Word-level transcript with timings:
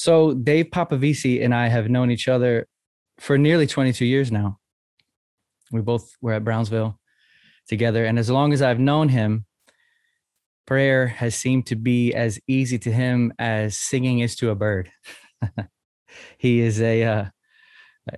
So 0.00 0.32
Dave 0.32 0.70
Papavici 0.70 1.44
and 1.44 1.54
I 1.54 1.68
have 1.68 1.90
known 1.90 2.10
each 2.10 2.26
other 2.26 2.66
for 3.18 3.36
nearly 3.36 3.66
22 3.66 4.06
years 4.06 4.32
now. 4.32 4.58
We 5.70 5.82
both 5.82 6.16
were 6.22 6.32
at 6.32 6.42
Brownsville 6.42 6.98
together. 7.68 8.06
And 8.06 8.18
as 8.18 8.30
long 8.30 8.54
as 8.54 8.62
I've 8.62 8.78
known 8.78 9.10
him, 9.10 9.44
prayer 10.66 11.06
has 11.06 11.34
seemed 11.34 11.66
to 11.66 11.76
be 11.76 12.14
as 12.14 12.40
easy 12.48 12.78
to 12.78 12.90
him 12.90 13.34
as 13.38 13.76
singing 13.76 14.20
is 14.20 14.36
to 14.36 14.48
a 14.48 14.54
bird. 14.54 14.90
he 16.38 16.60
is 16.60 16.80
a, 16.80 17.02
uh, 17.02 17.24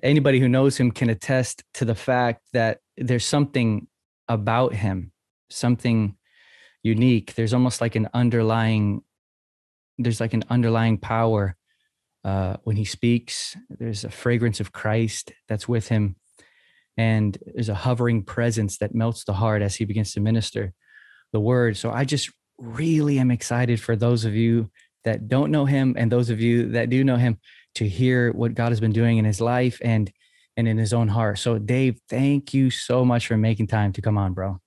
anybody 0.05 0.39
who 0.39 0.49
knows 0.49 0.77
him 0.77 0.93
can 0.93 1.11
attest 1.11 1.65
to 1.75 1.85
the 1.85 1.97
fact 1.97 2.43
that 2.53 2.79
there's 2.97 3.27
something 3.27 3.89
about 4.29 4.73
him, 4.73 5.11
something 5.51 6.17
unique. 6.85 7.35
There's 7.35 7.53
almost 7.53 7.81
like 7.81 7.97
an 7.97 8.09
underlying, 8.15 9.03
there's 9.99 10.21
like 10.21 10.33
an 10.33 10.45
underlying 10.49 10.97
power 10.97 11.57
uh, 12.25 12.57
when 12.65 12.77
he 12.77 12.85
speaks. 12.85 13.57
There's 13.69 14.05
a 14.05 14.11
fragrance 14.11 14.61
of 14.61 14.73
Christ 14.73 15.33
that's 15.49 15.69
with 15.69 15.89
him, 15.89 16.17
and 16.97 17.37
there's 17.55 17.69
a 17.69 17.75
hovering 17.75 18.23
presence 18.23 18.79
that 18.79 18.95
melts 18.95 19.25
the 19.25 19.35
heart 19.35 19.63
as 19.63 19.77
he 19.77 19.85
begins 19.85 20.13
to 20.13 20.21
minister 20.21 20.73
the 21.33 21.41
word. 21.41 21.77
So 21.77 21.91
I 21.91 22.05
just 22.05 22.31
really 22.59 23.19
am 23.19 23.31
excited 23.31 23.81
for 23.81 23.97
those 23.97 24.25
of 24.25 24.35
you 24.35 24.71
that 25.05 25.29
don't 25.29 25.51
know 25.51 25.65
him 25.65 25.95
and 25.99 26.11
those 26.11 26.31
of 26.31 26.41
you 26.41 26.69
that 26.73 26.91
do 26.91 27.03
know 27.03 27.17
him 27.17 27.39
to 27.75 27.89
hear 27.89 28.33
what 28.33 28.55
God 28.55 28.71
has 28.71 28.81
been 28.81 28.93
doing 28.93 29.19
in 29.19 29.25
his 29.25 29.41
life 29.41 29.81
and 29.83 30.13
and 30.57 30.69
in 30.69 30.77
his 30.77 30.93
own 30.93 31.09
heart. 31.09 31.39
So 31.39 31.59
Dave, 31.59 31.99
thank 32.11 32.53
you 32.53 32.71
so 32.71 33.05
much 33.05 33.27
for 33.27 33.39
making 33.39 33.69
time 33.69 33.93
to 33.95 34.03
come 34.03 34.19
on, 34.19 34.35
bro. 34.35 34.61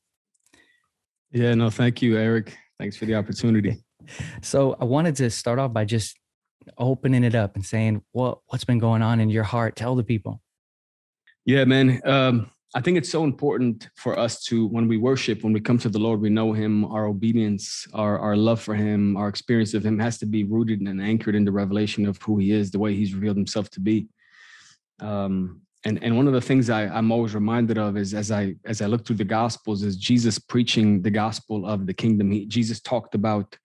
Yeah, 1.32 1.54
no, 1.54 1.70
thank 1.70 2.02
you, 2.02 2.18
Eric. 2.18 2.58
Thanks 2.80 2.98
for 2.98 3.06
the 3.06 3.16
opportunity. 3.16 3.82
So 4.44 4.76
I 4.80 4.86
wanted 4.86 5.16
to 5.16 5.32
start 5.32 5.58
off 5.58 5.74
by 5.74 5.84
just 5.84 6.16
opening 6.78 7.24
it 7.24 7.36
up 7.36 7.56
and 7.56 7.66
saying 7.66 8.02
what 8.12 8.40
what's 8.48 8.66
been 8.66 8.80
going 8.80 9.02
on 9.02 9.20
in 9.20 9.30
your 9.30 9.44
heart. 9.44 9.76
Tell 9.76 9.96
the 9.96 10.04
people. 10.04 10.42
Yeah, 11.46 11.66
man. 11.66 12.02
Um, 12.06 12.52
I 12.76 12.82
think 12.82 12.98
it's 12.98 13.10
so 13.10 13.24
important 13.24 13.90
for 13.96 14.20
us 14.20 14.44
to, 14.46 14.68
when 14.68 14.90
we 14.90 14.98
worship, 14.98 15.44
when 15.44 15.54
we 15.54 15.62
come 15.62 15.78
to 15.78 15.88
the 15.88 15.98
Lord, 15.98 16.20
we 16.20 16.30
know 16.30 16.52
Him, 16.52 16.84
our 16.86 17.06
obedience, 17.06 17.88
our, 17.94 18.20
our 18.20 18.36
love 18.36 18.60
for 18.60 18.76
Him, 18.76 19.16
our 19.16 19.30
experience 19.30 19.74
of 19.74 19.86
Him 19.86 19.98
has 20.00 20.18
to 20.18 20.26
be 20.26 20.44
rooted 20.44 20.82
and 20.82 21.02
anchored 21.02 21.36
in 21.36 21.46
the 21.46 21.54
revelation 21.54 22.06
of 22.06 22.22
who 22.22 22.38
He 22.38 22.52
is, 22.52 22.72
the 22.72 22.80
way 22.80 22.94
He's 22.94 23.14
revealed 23.14 23.38
Himself 23.38 23.70
to 23.72 23.80
be. 23.80 24.10
Um, 25.00 25.62
and 25.86 26.04
and 26.04 26.18
one 26.18 26.28
of 26.28 26.34
the 26.34 26.42
things 26.42 26.70
I, 26.70 26.88
I'm 26.88 27.12
always 27.12 27.36
reminded 27.36 27.78
of 27.78 27.96
is 27.96 28.14
as 28.14 28.32
I 28.32 28.56
as 28.66 28.82
I 28.82 28.88
look 28.88 29.06
through 29.06 29.18
the 29.18 29.24
Gospels 29.24 29.84
is 29.84 29.96
Jesus 29.96 30.40
preaching 30.40 31.02
the 31.02 31.12
gospel 31.12 31.66
of 31.66 31.86
the 31.86 31.94
kingdom. 31.94 32.32
He, 32.32 32.46
Jesus 32.46 32.82
talked 32.82 33.14
about 33.14 33.56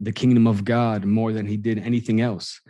the 0.00 0.12
kingdom 0.12 0.46
of 0.46 0.64
God 0.64 1.04
more 1.04 1.32
than 1.32 1.46
he 1.46 1.56
did 1.56 1.78
anything 1.78 2.20
else, 2.20 2.60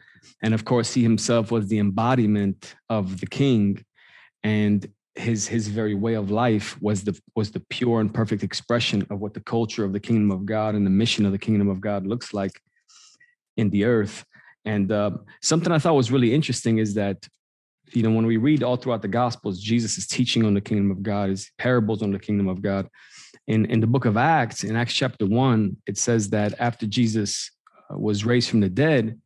and 0.43 0.55
of 0.55 0.65
course, 0.65 0.95
he 0.95 1.03
himself 1.03 1.51
was 1.51 1.69
the 1.69 1.79
embodiment 1.79 2.75
of 2.89 3.21
the 3.21 3.27
King, 3.27 3.85
and 4.43 4.87
his 5.15 5.49
his 5.49 5.69
very 5.69 5.95
way 5.95 6.15
of 6.15 6.31
life 6.31 6.81
was 6.83 7.03
the 7.03 7.19
was 7.35 7.51
the 7.51 7.61
pure 7.71 8.01
and 8.01 8.13
perfect 8.13 8.43
expression 8.43 9.07
of 9.11 9.21
what 9.21 9.35
the 9.35 9.41
culture 9.41 9.85
of 9.85 9.93
the 9.93 10.01
kingdom 10.01 10.31
of 10.31 10.45
God 10.45 10.75
and 10.75 10.85
the 10.85 10.91
mission 10.91 11.25
of 11.25 11.33
the 11.33 11.39
kingdom 11.39 11.69
of 11.69 11.81
God 11.81 12.07
looks 12.07 12.35
like 12.35 12.61
in 13.57 13.71
the 13.71 13.85
earth. 13.85 14.25
And 14.65 14.93
uh, 14.93 15.13
something 15.43 15.73
I 15.73 15.79
thought 15.79 15.95
was 15.95 16.11
really 16.11 16.35
interesting 16.35 16.79
is 16.79 16.95
that 16.95 17.27
you 17.92 18.03
know 18.03 18.11
when 18.11 18.27
we 18.27 18.37
read 18.37 18.62
all 18.62 18.77
throughout 18.77 19.03
the 19.03 19.09
Gospels, 19.09 19.61
Jesus 19.61 19.98
is 19.98 20.06
teaching 20.06 20.45
on 20.45 20.55
the 20.55 20.61
kingdom 20.61 20.91
of 20.91 21.03
God, 21.03 21.31
his 21.31 21.51
parables 21.59 22.03
on 22.03 22.11
the 22.11 22.19
kingdom 22.19 22.48
of 22.48 22.62
God. 22.62 22.89
In 23.47 23.67
in 23.67 23.81
the 23.81 23.87
book 23.87 24.05
of 24.05 24.17
Acts, 24.17 24.65
in 24.65 24.77
Acts 24.77 24.95
chapter 24.95 25.27
one, 25.27 25.77
it 25.87 25.98
says 25.98 26.31
that 26.31 26.55
after 26.59 26.87
Jesus 26.87 27.51
uh, 27.91 27.98
was 27.98 28.25
raised 28.25 28.51
from 28.51 28.61
the 28.61 28.69
dead, 28.69 29.20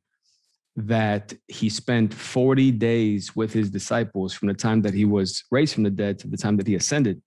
that 0.76 1.32
he 1.48 1.68
spent 1.68 2.14
40 2.14 2.70
days 2.72 3.34
with 3.34 3.52
his 3.52 3.70
disciples 3.70 4.32
from 4.32 4.48
the 4.48 4.54
time 4.54 4.82
that 4.82 4.94
he 4.94 5.04
was 5.04 5.44
raised 5.50 5.74
from 5.74 5.82
the 5.82 5.90
dead 5.90 6.18
to 6.20 6.28
the 6.28 6.36
time 6.36 6.56
that 6.56 6.66
he 6.66 6.74
ascended. 6.74 7.20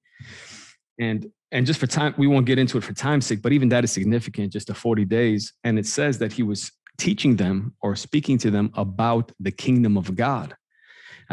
And 0.99 1.31
and 1.51 1.67
just 1.67 1.79
for 1.79 1.85
time, 1.85 2.15
we 2.17 2.25
won't 2.25 2.47
get 2.47 2.57
into 2.57 2.79
it 2.79 2.83
for 2.83 2.93
time's 2.93 3.27
sake, 3.27 3.43
but 3.43 3.51
even 3.51 3.69
that 3.69 3.83
is 3.83 3.91
significant, 3.91 4.51
just 4.51 4.67
the 4.67 4.73
40 4.73 5.05
days. 5.05 5.53
And 5.63 5.77
it 5.77 5.85
says 5.85 6.17
that 6.17 6.33
he 6.33 6.41
was 6.41 6.71
teaching 6.97 7.35
them 7.35 7.75
or 7.81 7.95
speaking 7.95 8.39
to 8.39 8.49
them 8.49 8.71
about 8.73 9.31
the 9.39 9.51
kingdom 9.51 9.95
of 9.95 10.15
God. 10.15 10.55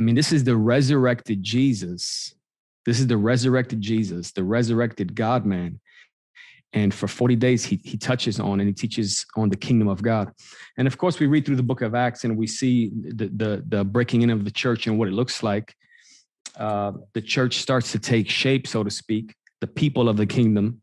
I 0.00 0.02
mean, 0.02 0.14
this 0.14 0.32
is 0.32 0.44
the 0.44 0.56
resurrected 0.56 1.42
Jesus. 1.42 2.34
This 2.86 3.00
is 3.00 3.06
the 3.06 3.18
resurrected 3.18 3.82
Jesus, 3.82 4.32
the 4.32 4.42
resurrected 4.42 5.14
God 5.14 5.44
man. 5.44 5.78
And 6.72 6.94
for 6.94 7.06
40 7.06 7.36
days 7.36 7.66
he, 7.66 7.78
he 7.84 7.98
touches 7.98 8.40
on 8.40 8.60
and 8.60 8.66
he 8.66 8.72
teaches 8.72 9.26
on 9.36 9.50
the 9.50 9.58
kingdom 9.58 9.88
of 9.88 10.00
god. 10.00 10.32
And 10.78 10.86
of 10.86 10.96
course 10.96 11.20
we 11.20 11.26
read 11.26 11.44
through 11.44 11.56
the 11.56 11.62
book 11.62 11.82
of 11.82 11.94
acts 11.94 12.24
and 12.24 12.38
we 12.38 12.46
see 12.46 12.90
the 12.94 13.28
the, 13.28 13.64
the 13.68 13.84
breaking 13.84 14.22
in 14.22 14.30
of 14.30 14.46
the 14.46 14.50
church 14.50 14.86
and 14.86 14.98
what 14.98 15.06
it 15.06 15.12
looks 15.12 15.42
like. 15.42 15.74
Uh, 16.56 16.92
the 17.12 17.20
church 17.20 17.58
starts 17.58 17.92
to 17.92 17.98
take 17.98 18.30
shape 18.30 18.66
so 18.66 18.82
to 18.82 18.90
speak 18.90 19.34
the 19.60 19.66
people 19.66 20.08
of 20.08 20.16
the 20.16 20.26
kingdom 20.26 20.80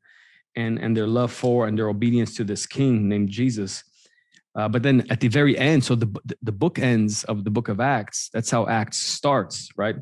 and 0.56 0.78
and 0.78 0.96
their 0.96 1.08
love 1.08 1.32
for 1.32 1.68
and 1.68 1.76
their 1.76 1.90
obedience 1.90 2.36
to 2.36 2.44
this 2.44 2.66
king 2.66 3.10
named 3.10 3.30
jesus 3.30 3.84
uh, 4.58 4.68
but 4.68 4.84
then 4.84 5.06
at 5.10 5.20
the 5.20 5.28
very 5.28 5.58
end 5.58 5.84
so 5.84 5.96
the 5.96 6.10
the 6.42 6.52
book 6.52 6.80
ends 6.80 7.24
of 7.26 7.44
the 7.44 7.52
book 7.52 7.70
of 7.70 7.80
acts 7.80 8.30
that's 8.34 8.52
how 8.52 8.68
acts 8.68 8.98
starts 8.98 9.70
right 9.78 9.96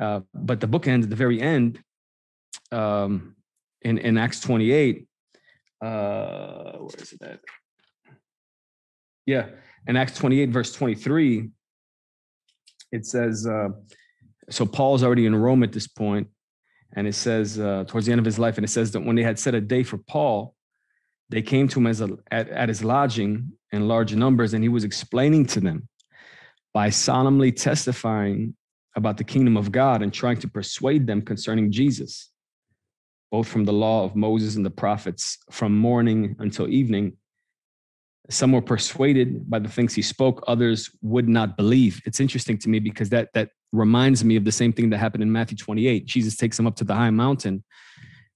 uh, 0.00 0.20
but 0.34 0.60
the 0.60 0.66
book 0.66 0.88
ends 0.88 1.06
at 1.06 1.10
the 1.10 1.16
very 1.16 1.40
end 1.40 1.78
um, 2.72 3.36
in, 3.82 3.98
in 3.98 4.18
acts 4.18 4.40
28 4.40 5.06
uh, 5.82 6.78
where 6.78 6.90
is 6.98 7.12
it 7.12 7.22
at? 7.22 7.40
Yeah, 9.26 9.46
in 9.86 9.96
Acts 9.96 10.16
28, 10.16 10.50
verse 10.50 10.72
23, 10.72 11.50
it 12.92 13.04
says, 13.04 13.46
uh, 13.46 13.68
so 14.48 14.64
Paul's 14.64 15.02
already 15.02 15.26
in 15.26 15.34
Rome 15.34 15.62
at 15.64 15.72
this 15.72 15.88
point, 15.88 16.28
and 16.94 17.06
it 17.06 17.14
says 17.14 17.58
uh, 17.58 17.84
towards 17.86 18.06
the 18.06 18.12
end 18.12 18.20
of 18.20 18.24
his 18.24 18.38
life, 18.38 18.58
and 18.58 18.64
it 18.64 18.68
says 18.68 18.92
that 18.92 19.00
when 19.00 19.16
they 19.16 19.22
had 19.22 19.38
set 19.38 19.54
a 19.54 19.60
day 19.60 19.82
for 19.82 19.98
Paul, 19.98 20.54
they 21.32 21.42
came 21.42 21.66
to 21.68 21.80
him 21.80 21.86
as 21.86 22.00
a, 22.00 22.10
at, 22.30 22.48
at 22.50 22.68
his 22.68 22.84
lodging 22.84 23.52
in 23.72 23.88
large 23.88 24.14
numbers, 24.14 24.52
and 24.54 24.62
he 24.62 24.68
was 24.68 24.84
explaining 24.84 25.46
to 25.46 25.60
them 25.60 25.88
by 26.74 26.90
solemnly 26.90 27.50
testifying 27.50 28.54
about 28.94 29.16
the 29.16 29.24
kingdom 29.24 29.56
of 29.56 29.72
God 29.72 30.02
and 30.02 30.12
trying 30.12 30.36
to 30.40 30.48
persuade 30.48 31.06
them 31.06 31.22
concerning 31.22 31.72
Jesus 31.72 32.30
both 33.32 33.48
from 33.48 33.64
the 33.64 33.72
law 33.72 34.04
of 34.04 34.14
Moses 34.14 34.56
and 34.56 34.64
the 34.64 34.70
prophets 34.70 35.38
from 35.50 35.76
morning 35.76 36.36
until 36.38 36.68
evening. 36.68 37.14
Some 38.28 38.52
were 38.52 38.60
persuaded 38.60 39.50
by 39.50 39.58
the 39.58 39.70
things 39.70 39.94
he 39.94 40.02
spoke, 40.02 40.44
others 40.46 40.90
would 41.00 41.30
not 41.30 41.56
believe. 41.56 42.02
It's 42.04 42.20
interesting 42.20 42.58
to 42.58 42.68
me 42.68 42.78
because 42.78 43.08
that 43.08 43.30
that 43.32 43.48
reminds 43.72 44.22
me 44.22 44.36
of 44.36 44.44
the 44.44 44.52
same 44.52 44.70
thing 44.70 44.90
that 44.90 44.98
happened 44.98 45.22
in 45.22 45.32
Matthew 45.32 45.56
28. 45.56 46.04
Jesus 46.04 46.36
takes 46.36 46.58
them 46.58 46.66
up 46.66 46.76
to 46.76 46.84
the 46.84 46.94
high 46.94 47.10
mountain 47.10 47.64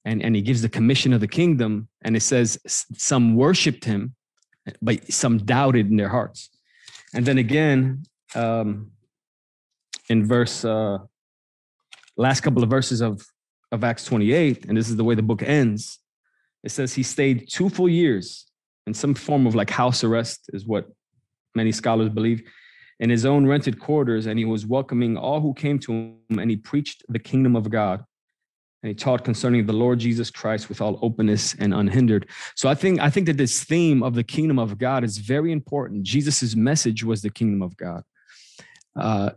and, 0.06 0.22
and 0.22 0.36
he 0.36 0.40
gives 0.40 0.62
the 0.62 0.68
commission 0.68 1.12
of 1.12 1.20
the 1.20 1.28
kingdom. 1.28 1.88
And 2.02 2.16
it 2.16 2.20
says 2.20 2.58
some 2.66 3.34
worshiped 3.34 3.84
him, 3.84 4.14
but 4.80 5.12
some 5.12 5.38
doubted 5.38 5.90
in 5.90 5.96
their 5.96 6.08
hearts. 6.08 6.48
And 7.12 7.26
then 7.26 7.38
again, 7.38 8.04
um, 8.34 8.92
in 10.08 10.24
verse 10.24 10.64
uh, 10.64 10.98
last 12.16 12.40
couple 12.40 12.62
of 12.62 12.70
verses 12.70 13.02
of 13.02 13.26
of 13.72 13.82
Acts 13.82 14.04
28, 14.04 14.66
and 14.66 14.78
this 14.78 14.88
is 14.88 14.94
the 14.94 15.02
way 15.02 15.16
the 15.16 15.22
book 15.22 15.42
ends. 15.42 15.98
It 16.62 16.70
says 16.70 16.94
he 16.94 17.02
stayed 17.02 17.48
two 17.50 17.68
full 17.68 17.88
years 17.88 18.46
in 18.86 18.94
some 18.94 19.12
form 19.12 19.44
of 19.44 19.56
like 19.56 19.70
house 19.70 20.04
arrest, 20.04 20.48
is 20.52 20.64
what 20.64 20.86
many 21.56 21.72
scholars 21.72 22.08
believe, 22.08 22.42
in 23.00 23.10
his 23.10 23.26
own 23.26 23.44
rented 23.44 23.80
quarters, 23.80 24.26
and 24.26 24.38
he 24.38 24.44
was 24.44 24.64
welcoming 24.64 25.16
all 25.16 25.40
who 25.40 25.52
came 25.52 25.80
to 25.80 25.92
him, 25.92 26.38
and 26.38 26.48
he 26.48 26.56
preached 26.56 27.02
the 27.08 27.18
kingdom 27.18 27.56
of 27.56 27.68
God. 27.70 28.04
And 28.86 28.90
he 28.92 28.94
taught 28.94 29.24
concerning 29.24 29.66
the 29.66 29.72
Lord 29.72 29.98
Jesus 29.98 30.30
Christ 30.30 30.68
with 30.68 30.80
all 30.80 31.00
openness 31.02 31.56
and 31.58 31.74
unhindered. 31.74 32.28
So 32.54 32.68
I 32.68 32.76
think 32.76 33.00
I 33.00 33.10
think 33.10 33.26
that 33.26 33.36
this 33.36 33.64
theme 33.64 34.00
of 34.04 34.14
the 34.14 34.22
kingdom 34.22 34.60
of 34.60 34.78
God 34.78 35.02
is 35.02 35.18
very 35.18 35.50
important. 35.50 36.04
Jesus's 36.04 36.54
message 36.54 37.02
was 37.02 37.20
the 37.20 37.30
kingdom 37.30 37.62
of 37.62 37.76
God. 37.76 38.04
Uh, 38.94 39.30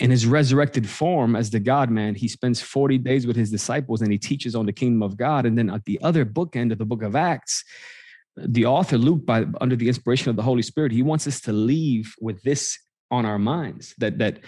in 0.00 0.10
his 0.10 0.26
resurrected 0.26 0.88
form 0.88 1.36
as 1.36 1.50
the 1.50 1.60
God 1.60 1.88
man, 1.88 2.16
he 2.16 2.26
spends 2.26 2.60
40 2.60 2.98
days 2.98 3.28
with 3.28 3.36
his 3.36 3.48
disciples 3.48 4.02
and 4.02 4.10
he 4.10 4.18
teaches 4.18 4.56
on 4.56 4.66
the 4.66 4.72
kingdom 4.72 5.04
of 5.04 5.16
God. 5.16 5.46
And 5.46 5.56
then 5.56 5.70
at 5.70 5.84
the 5.84 6.00
other 6.02 6.26
bookend 6.26 6.72
of 6.72 6.78
the 6.78 6.84
book 6.84 7.04
of 7.04 7.14
Acts, 7.14 7.62
the 8.36 8.66
author 8.66 8.98
Luke, 8.98 9.24
by 9.24 9.44
under 9.60 9.76
the 9.76 9.86
inspiration 9.86 10.30
of 10.30 10.36
the 10.36 10.42
Holy 10.42 10.62
Spirit, 10.62 10.90
he 10.90 11.02
wants 11.02 11.28
us 11.28 11.40
to 11.42 11.52
leave 11.52 12.16
with 12.20 12.42
this 12.42 12.76
on 13.10 13.24
our 13.24 13.38
minds 13.38 13.94
that 13.98 14.18
that 14.18 14.40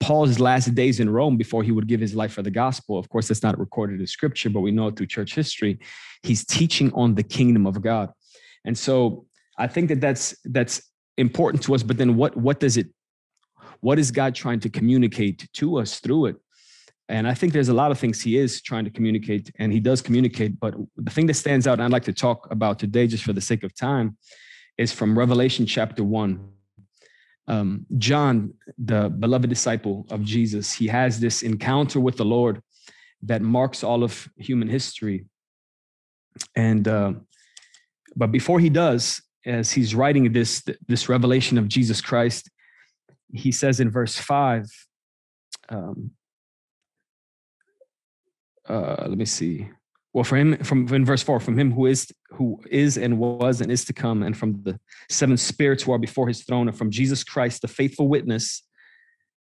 Paul's 0.00 0.38
last 0.38 0.74
days 0.74 1.00
in 1.00 1.10
Rome 1.10 1.36
before 1.36 1.62
he 1.62 1.72
would 1.72 1.86
give 1.86 2.00
his 2.00 2.14
life 2.14 2.32
for 2.32 2.42
the 2.42 2.50
gospel. 2.50 2.98
Of 2.98 3.08
course, 3.08 3.28
that's 3.28 3.42
not 3.42 3.58
recorded 3.58 4.00
in 4.00 4.06
scripture, 4.06 4.50
but 4.50 4.60
we 4.60 4.70
know 4.70 4.90
through 4.90 5.06
church 5.06 5.34
history. 5.34 5.78
He's 6.22 6.44
teaching 6.44 6.92
on 6.94 7.14
the 7.14 7.22
kingdom 7.22 7.66
of 7.66 7.80
God. 7.80 8.10
And 8.64 8.76
so 8.76 9.26
I 9.58 9.66
think 9.66 9.88
that 9.88 10.00
that's 10.00 10.36
that's 10.44 10.82
important 11.16 11.62
to 11.64 11.74
us. 11.74 11.82
But 11.82 11.96
then 11.96 12.16
what 12.16 12.36
what 12.36 12.60
does 12.60 12.76
it 12.76 12.88
what 13.80 13.98
is 13.98 14.10
God 14.10 14.34
trying 14.34 14.60
to 14.60 14.70
communicate 14.70 15.48
to 15.54 15.78
us 15.78 16.00
through 16.00 16.26
it? 16.26 16.36
And 17.08 17.28
I 17.28 17.34
think 17.34 17.52
there's 17.52 17.68
a 17.68 17.74
lot 17.74 17.90
of 17.90 17.98
things 17.98 18.22
he 18.22 18.38
is 18.38 18.62
trying 18.62 18.84
to 18.86 18.90
communicate, 18.90 19.50
and 19.58 19.70
he 19.70 19.78
does 19.80 20.00
communicate. 20.00 20.58
But 20.58 20.74
the 20.96 21.10
thing 21.10 21.26
that 21.26 21.34
stands 21.34 21.66
out, 21.66 21.74
and 21.74 21.82
I'd 21.82 21.92
like 21.92 22.04
to 22.04 22.14
talk 22.14 22.48
about 22.50 22.78
today, 22.78 23.06
just 23.06 23.24
for 23.24 23.34
the 23.34 23.42
sake 23.42 23.62
of 23.62 23.74
time, 23.74 24.16
is 24.78 24.90
from 24.90 25.18
Revelation 25.18 25.66
chapter 25.66 26.02
one. 26.02 26.48
Um, 27.46 27.86
John, 27.98 28.54
the 28.78 29.08
beloved 29.08 29.48
disciple 29.48 30.06
of 30.10 30.22
Jesus, 30.22 30.72
he 30.72 30.86
has 30.88 31.20
this 31.20 31.42
encounter 31.42 32.00
with 32.00 32.16
the 32.16 32.24
Lord 32.24 32.62
that 33.22 33.42
marks 33.42 33.84
all 33.84 34.02
of 34.02 34.28
human 34.36 34.68
history. 34.68 35.26
And 36.56 36.88
uh, 36.88 37.12
but 38.16 38.32
before 38.32 38.60
he 38.60 38.70
does, 38.70 39.22
as 39.44 39.72
he's 39.72 39.94
writing 39.94 40.32
this 40.32 40.64
this 40.88 41.08
revelation 41.08 41.58
of 41.58 41.68
Jesus 41.68 42.00
Christ, 42.00 42.50
he 43.32 43.52
says 43.52 43.80
in 43.80 43.90
verse 43.90 44.16
five. 44.16 44.66
Um, 45.68 46.10
uh, 48.68 49.06
let 49.08 49.18
me 49.18 49.26
see. 49.26 49.68
Well, 50.14 50.22
for 50.22 50.36
him, 50.36 50.56
from 50.58 50.86
in 50.94 51.04
verse 51.04 51.24
four, 51.24 51.40
from 51.40 51.58
him 51.58 51.72
who 51.72 51.86
is 51.86 52.10
who 52.30 52.60
is 52.70 52.96
and 52.96 53.18
was 53.18 53.60
and 53.60 53.70
is 53.70 53.84
to 53.86 53.92
come, 53.92 54.22
and 54.22 54.36
from 54.36 54.62
the 54.62 54.78
seven 55.10 55.36
spirits 55.36 55.82
who 55.82 55.92
are 55.92 55.98
before 55.98 56.28
his 56.28 56.44
throne, 56.44 56.68
and 56.68 56.78
from 56.78 56.92
Jesus 56.92 57.24
Christ, 57.24 57.62
the 57.62 57.68
faithful 57.68 58.06
witness, 58.06 58.62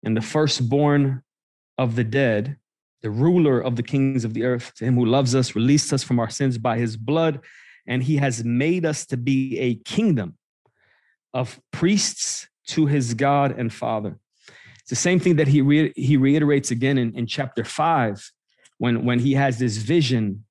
and 0.03 0.15
the 0.15 0.21
firstborn 0.21 1.23
of 1.79 1.95
the 1.95 2.03
dead, 2.03 2.57
the 3.01 3.09
ruler 3.09 3.59
of 3.59 3.77
the 3.77 3.83
kings 3.83 4.23
of 4.23 4.35
the 4.35 4.43
earth, 4.43 4.71
to 4.75 4.85
him 4.85 4.93
who 4.93 5.05
loves 5.05 5.33
us, 5.33 5.55
released 5.55 5.91
us 5.91 6.03
from 6.03 6.19
our 6.19 6.29
sins 6.29 6.59
by 6.59 6.77
his 6.77 6.97
blood, 6.97 7.39
and 7.87 8.03
he 8.03 8.17
has 8.17 8.43
made 8.43 8.85
us 8.85 9.07
to 9.07 9.17
be 9.17 9.57
a 9.57 9.73
kingdom 9.73 10.37
of 11.33 11.59
priests 11.71 12.47
to 12.67 12.85
his 12.85 13.15
God 13.15 13.57
and 13.57 13.73
Father. 13.73 14.19
It's 14.81 14.91
the 14.91 14.95
same 14.95 15.19
thing 15.19 15.37
that 15.37 15.47
he 15.47 15.61
re- 15.61 15.93
he 15.95 16.15
reiterates 16.15 16.69
again 16.69 16.99
in, 16.99 17.15
in 17.15 17.25
chapter 17.25 17.63
five, 17.63 18.31
when 18.77 19.03
when 19.03 19.17
he 19.17 19.33
has 19.33 19.57
this 19.57 19.77
vision 19.77 20.45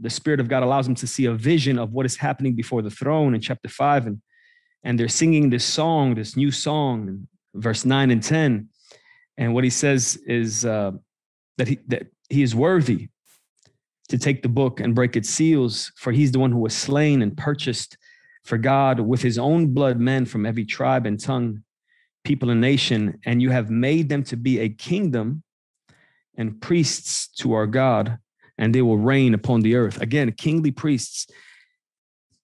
the 0.00 0.10
Spirit 0.10 0.40
of 0.40 0.48
God 0.48 0.62
allows 0.62 0.86
them 0.86 0.94
to 0.96 1.06
see 1.06 1.26
a 1.26 1.32
vision 1.32 1.78
of 1.78 1.92
what 1.92 2.06
is 2.06 2.16
happening 2.16 2.54
before 2.54 2.82
the 2.82 2.90
throne 2.90 3.34
in 3.34 3.40
chapter 3.40 3.68
five. 3.68 4.06
And, 4.06 4.20
and 4.84 4.98
they're 4.98 5.08
singing 5.08 5.50
this 5.50 5.64
song, 5.64 6.14
this 6.14 6.36
new 6.36 6.50
song, 6.50 7.28
verse 7.54 7.84
nine 7.84 8.10
and 8.10 8.22
10. 8.22 8.68
And 9.38 9.54
what 9.54 9.64
he 9.64 9.70
says 9.70 10.18
is 10.26 10.64
uh, 10.64 10.92
that, 11.58 11.68
he, 11.68 11.78
that 11.88 12.06
he 12.28 12.42
is 12.42 12.54
worthy 12.54 13.08
to 14.08 14.18
take 14.18 14.42
the 14.42 14.48
book 14.48 14.80
and 14.80 14.94
break 14.94 15.16
its 15.16 15.28
seals, 15.28 15.92
for 15.96 16.12
he's 16.12 16.32
the 16.32 16.38
one 16.38 16.52
who 16.52 16.60
was 16.60 16.76
slain 16.76 17.22
and 17.22 17.36
purchased 17.36 17.98
for 18.44 18.56
God 18.56 19.00
with 19.00 19.20
his 19.22 19.38
own 19.38 19.74
blood 19.74 19.98
men 19.98 20.24
from 20.24 20.46
every 20.46 20.64
tribe 20.64 21.06
and 21.06 21.18
tongue, 21.18 21.64
people 22.24 22.50
and 22.50 22.60
nation. 22.60 23.18
And 23.24 23.42
you 23.42 23.50
have 23.50 23.70
made 23.70 24.08
them 24.08 24.22
to 24.24 24.36
be 24.36 24.60
a 24.60 24.68
kingdom 24.68 25.42
and 26.36 26.60
priests 26.60 27.28
to 27.38 27.54
our 27.54 27.66
God 27.66 28.18
and 28.58 28.74
they 28.74 28.82
will 28.82 28.98
reign 28.98 29.34
upon 29.34 29.60
the 29.60 29.76
earth. 29.76 30.00
Again, 30.00 30.32
kingly 30.32 30.70
priests. 30.70 31.26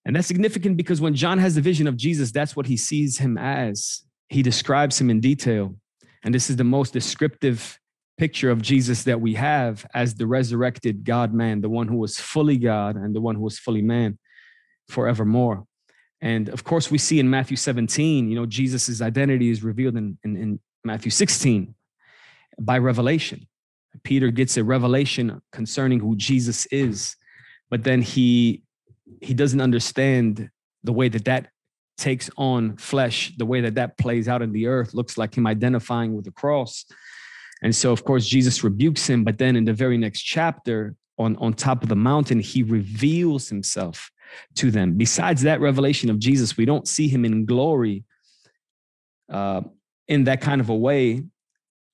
And 0.04 0.16
that's 0.16 0.26
significant 0.26 0.76
because 0.76 1.00
when 1.00 1.14
John 1.14 1.38
has 1.38 1.54
the 1.54 1.60
vision 1.60 1.86
of 1.86 1.96
Jesus, 1.96 2.32
that's 2.32 2.56
what 2.56 2.66
he 2.66 2.76
sees 2.76 3.18
him 3.18 3.38
as. 3.38 4.02
He 4.28 4.42
describes 4.42 5.00
him 5.00 5.10
in 5.10 5.20
detail. 5.20 5.76
And 6.24 6.34
this 6.34 6.50
is 6.50 6.56
the 6.56 6.64
most 6.64 6.92
descriptive 6.92 7.78
picture 8.18 8.50
of 8.50 8.62
Jesus 8.62 9.04
that 9.04 9.20
we 9.20 9.34
have 9.34 9.86
as 9.94 10.14
the 10.14 10.26
resurrected 10.26 11.04
God 11.04 11.32
man, 11.32 11.60
the 11.60 11.68
one 11.68 11.88
who 11.88 11.96
was 11.96 12.18
fully 12.18 12.56
God 12.56 12.96
and 12.96 13.14
the 13.14 13.20
one 13.20 13.34
who 13.34 13.42
was 13.42 13.58
fully 13.58 13.82
man 13.82 14.18
forevermore. 14.88 15.64
And 16.20 16.48
of 16.48 16.62
course, 16.62 16.90
we 16.90 16.98
see 16.98 17.18
in 17.18 17.28
Matthew 17.28 17.56
17, 17.56 18.28
you 18.28 18.36
know, 18.36 18.46
Jesus' 18.46 19.02
identity 19.02 19.50
is 19.50 19.62
revealed 19.62 19.96
in, 19.96 20.18
in, 20.24 20.36
in 20.36 20.60
Matthew 20.84 21.10
16 21.10 21.74
by 22.60 22.78
revelation. 22.78 23.46
Peter 24.02 24.30
gets 24.30 24.56
a 24.56 24.64
revelation 24.64 25.40
concerning 25.52 26.00
who 26.00 26.16
Jesus 26.16 26.66
is, 26.66 27.16
but 27.70 27.84
then 27.84 28.02
he 28.02 28.62
he 29.20 29.34
doesn't 29.34 29.60
understand 29.60 30.50
the 30.84 30.92
way 30.92 31.08
that 31.08 31.24
that 31.26 31.48
takes 31.98 32.30
on 32.36 32.76
flesh, 32.76 33.32
the 33.36 33.46
way 33.46 33.60
that 33.60 33.74
that 33.74 33.98
plays 33.98 34.28
out 34.28 34.42
in 34.42 34.52
the 34.52 34.66
earth 34.66 34.94
looks 34.94 35.18
like 35.18 35.36
him 35.36 35.46
identifying 35.46 36.14
with 36.14 36.24
the 36.24 36.32
cross. 36.32 36.84
And 37.62 37.74
so, 37.74 37.92
of 37.92 38.04
course, 38.04 38.26
Jesus 38.26 38.64
rebukes 38.64 39.08
him, 39.08 39.22
but 39.22 39.38
then 39.38 39.54
in 39.54 39.64
the 39.64 39.72
very 39.72 39.96
next 39.96 40.22
chapter, 40.22 40.96
on, 41.18 41.36
on 41.36 41.54
top 41.54 41.82
of 41.82 41.88
the 41.88 41.96
mountain, 41.96 42.40
he 42.40 42.62
reveals 42.62 43.48
himself 43.48 44.10
to 44.56 44.70
them. 44.70 44.94
Besides 44.94 45.42
that 45.42 45.60
revelation 45.60 46.10
of 46.10 46.18
Jesus, 46.18 46.56
we 46.56 46.64
don't 46.64 46.88
see 46.88 47.06
him 47.06 47.24
in 47.24 47.44
glory 47.44 48.04
uh, 49.30 49.62
in 50.08 50.24
that 50.24 50.40
kind 50.40 50.60
of 50.60 50.70
a 50.70 50.74
way 50.74 51.22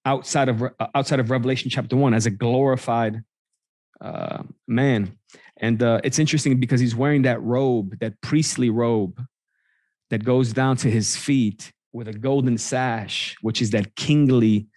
outside 0.05 0.49
of 0.49 0.63
outside 0.95 1.21
of 1.21 1.31
Revelation 1.31 1.71
chapter 1.71 1.97
one 1.97 2.15
as 2.15 2.27
a 2.27 2.31
glorified 2.31 3.23
uh, 4.01 4.43
man. 4.67 5.19
And 5.57 5.83
uh, 5.83 6.01
it's 6.05 6.19
interesting 6.19 6.61
because 6.61 6.81
he's 6.81 6.95
wearing 6.95 7.23
that 7.23 7.43
robe, 7.43 7.99
that 8.01 8.21
priestly 8.21 8.71
robe 8.71 9.21
that 10.11 10.25
goes 10.25 10.53
down 10.53 10.77
to 10.79 10.91
his 10.91 11.17
feet 11.17 11.73
with 11.93 12.09
a 12.09 12.13
golden 12.13 12.59
sash, 12.59 13.37
which 13.43 13.61
is 13.61 13.71
that 13.71 13.97
kingly, 13.97 14.69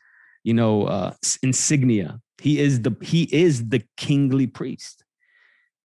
you 0.43 0.53
know, 0.53 0.85
uh, 0.85 1.13
insignia. 1.43 2.19
He 2.39 2.59
is 2.59 2.81
the 2.81 2.95
he 3.01 3.23
is 3.31 3.69
the 3.69 3.83
kingly 3.97 4.47
priest 4.47 5.03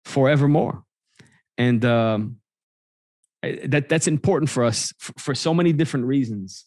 forevermore, 0.04 0.84
and 1.56 1.82
um, 1.84 2.36
that 3.42 3.88
that's 3.88 4.06
important 4.06 4.50
for 4.50 4.64
us 4.64 4.92
for, 4.98 5.12
for 5.18 5.34
so 5.34 5.54
many 5.54 5.72
different 5.72 6.04
reasons 6.04 6.66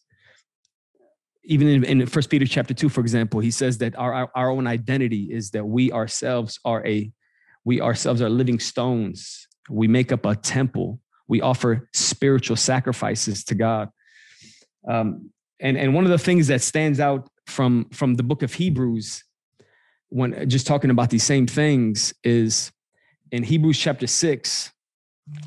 even 1.45 1.68
in, 1.68 1.83
in 1.83 2.06
first 2.07 2.30
peter 2.30 2.45
chapter 2.45 2.74
2 2.74 2.89
for 2.89 3.01
example 3.01 3.39
he 3.39 3.51
says 3.51 3.77
that 3.77 3.97
our, 3.97 4.13
our, 4.13 4.31
our 4.36 4.50
own 4.50 4.68
identity 4.68 5.30
is 5.31 5.51
that 5.51 5.65
we 5.65 5.92
ourselves 5.92 6.59
are 6.65 6.86
a 6.86 7.12
we 7.65 7.81
ourselves 7.81 8.21
are 8.21 8.30
living 8.30 8.59
stones. 8.59 9.47
We 9.69 9.88
make 9.88 10.12
up 10.12 10.25
a 10.25 10.36
temple. 10.36 11.01
We 11.27 11.42
offer 11.42 11.89
spiritual 11.94 12.56
sacrifices 12.56 13.44
to 13.45 13.56
god. 13.56 13.89
Um, 14.88 15.31
and 15.59 15.75
and 15.77 15.94
one 15.94 16.06
of 16.06 16.12
the 16.12 16.19
things 16.19 16.47
that 16.47 16.62
stands 16.62 17.00
out 17.00 17.27
from 17.47 17.89
from 17.92 18.13
the 18.13 18.24
book 18.24 18.44
of 18.44 18.53
hebrews 18.53 19.24
when 20.09 20.47
just 20.47 20.68
talking 20.68 20.92
about 20.92 21.09
these 21.09 21.24
same 21.24 21.47
things 21.47 22.13
is 22.24 22.71
in 23.31 23.44
hebrews 23.44 23.80
chapter 23.80 24.06
6 24.06 24.71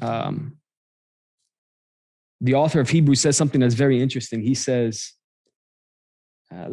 um, 0.02 0.56
the 2.40 2.54
author 2.54 2.80
of 2.80 2.90
hebrews 2.90 3.20
says 3.20 3.36
something 3.36 3.60
that's 3.60 3.74
very 3.74 4.02
interesting. 4.02 4.40
He 4.40 4.54
says 4.54 5.12
uh, 6.54 6.70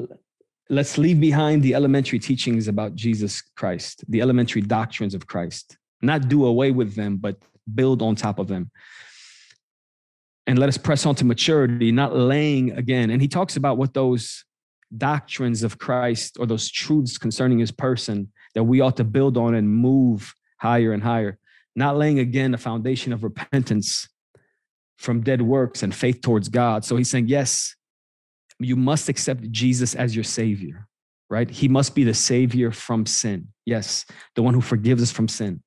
let's 0.70 0.98
leave 0.98 1.20
behind 1.20 1.62
the 1.64 1.76
elementary 1.76 2.20
teachings 2.20 2.68
about 2.68 2.96
Jesus 2.96 3.42
Christ, 3.56 4.04
the 4.08 4.22
elementary 4.22 4.62
doctrines 4.62 5.14
of 5.14 5.28
Christ, 5.28 5.78
not 6.02 6.28
do 6.28 6.46
away 6.46 6.72
with 6.72 6.96
them, 6.96 7.18
but 7.18 7.38
build 7.74 8.02
on 8.02 8.16
top 8.16 8.40
of 8.40 8.48
them. 8.48 8.72
And 10.48 10.60
let 10.60 10.70
us 10.70 10.78
press 10.78 11.06
on 11.06 11.16
to 11.16 11.26
maturity, 11.26 11.92
not 11.92 12.16
laying 12.16 12.72
again. 12.72 13.10
And 13.10 13.22
he 13.22 13.28
talks 13.28 13.58
about 13.58 13.78
what 13.78 13.94
those 13.94 14.44
doctrines 14.96 15.64
of 15.64 15.80
Christ 15.80 16.38
or 16.40 16.46
those 16.46 16.70
truths 16.70 17.18
concerning 17.18 17.60
his 17.60 17.72
person 17.72 18.32
that 18.54 18.64
we 18.64 18.82
ought 18.82 18.98
to 18.98 19.04
build 19.04 19.38
on 19.38 19.56
and 19.56 19.68
move 19.68 20.34
higher 20.60 20.94
and 20.94 21.04
higher, 21.04 21.38
not 21.76 21.98
laying 21.98 22.20
again 22.20 22.54
a 22.54 22.58
foundation 22.58 23.12
of 23.12 23.24
repentance 23.24 24.08
from 24.98 25.22
dead 25.22 25.42
works 25.42 25.84
and 25.84 25.94
faith 25.94 26.22
towards 26.22 26.48
God. 26.48 26.86
So 26.86 26.96
he's 26.96 27.10
saying, 27.10 27.28
yes, 27.28 27.76
you 28.60 28.76
must 28.76 29.10
accept 29.10 29.52
Jesus 29.52 29.96
as 29.96 30.16
your 30.16 30.24
savior, 30.24 30.88
right? 31.30 31.50
He 31.50 31.68
must 31.68 31.96
be 31.96 32.04
the 32.04 32.14
savior 32.14 32.72
from 32.72 33.06
sin. 33.06 33.50
Yes, 33.66 34.06
the 34.36 34.44
one 34.44 34.54
who 34.54 34.62
forgives 34.62 35.02
us 35.02 35.12
from 35.12 35.28
sin. 35.28 35.62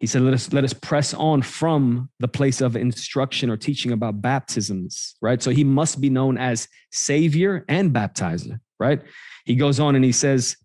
He 0.00 0.06
said, 0.06 0.22
let 0.22 0.34
us, 0.34 0.52
let 0.52 0.64
us 0.64 0.72
press 0.72 1.14
on 1.14 1.42
from 1.42 2.10
the 2.18 2.26
place 2.26 2.60
of 2.60 2.74
instruction 2.74 3.50
or 3.50 3.56
teaching 3.56 3.92
about 3.92 4.20
baptisms, 4.20 5.14
right? 5.22 5.40
So 5.40 5.50
he 5.50 5.62
must 5.62 6.00
be 6.00 6.10
known 6.10 6.38
as 6.38 6.66
savior 6.90 7.64
and 7.68 7.92
baptizer, 7.92 8.58
right? 8.80 9.00
He 9.44 9.54
goes 9.54 9.78
on 9.78 9.94
and 9.94 10.04
he 10.04 10.10
says, 10.10 10.56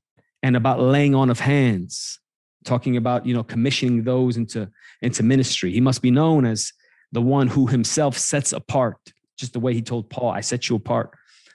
and 0.42 0.56
about 0.56 0.80
laying 0.80 1.14
on 1.14 1.30
of 1.30 1.40
hands, 1.40 2.20
talking 2.66 2.98
about, 2.98 3.28
you 3.28 3.34
know, 3.36 3.44
commissioning 3.44 4.04
those 4.04 4.38
into, 4.38 4.70
into 5.04 5.22
ministry. 5.22 5.72
He 5.72 5.82
must 5.82 6.02
be 6.02 6.10
known 6.10 6.46
as 6.46 6.72
the 7.12 7.22
one 7.22 7.48
who 7.48 7.68
himself 7.68 8.18
sets 8.18 8.54
apart 8.54 8.98
just 9.38 9.54
the 9.54 9.60
way 9.60 9.74
he 9.74 9.82
told 9.82 10.10
Paul, 10.10 10.32
I 10.32 10.42
set 10.42 10.70
you 10.70 10.76
apart, 10.76 11.12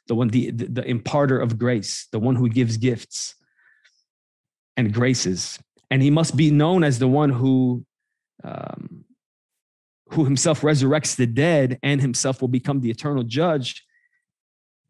the 0.06 0.14
one, 0.14 0.28
the, 0.28 0.50
the, 0.50 0.66
the 0.66 0.84
imparter 0.84 1.38
of 1.38 1.58
grace, 1.58 2.06
the 2.12 2.18
one 2.18 2.36
who 2.36 2.48
gives 2.48 2.76
gifts 2.76 3.34
and 4.76 4.92
graces. 4.92 5.58
And 5.90 6.02
he 6.02 6.10
must 6.10 6.36
be 6.36 6.50
known 6.50 6.84
as 6.84 6.98
the 6.98 7.08
one 7.08 7.30
who, 7.30 7.84
um, 8.42 9.04
who 10.08 10.24
himself 10.24 10.62
resurrects 10.62 11.16
the 11.16 11.26
dead 11.26 11.78
and 11.82 12.00
himself 12.00 12.40
will 12.40 12.48
become 12.48 12.80
the 12.80 12.90
eternal 12.90 13.22
judge. 13.22 13.84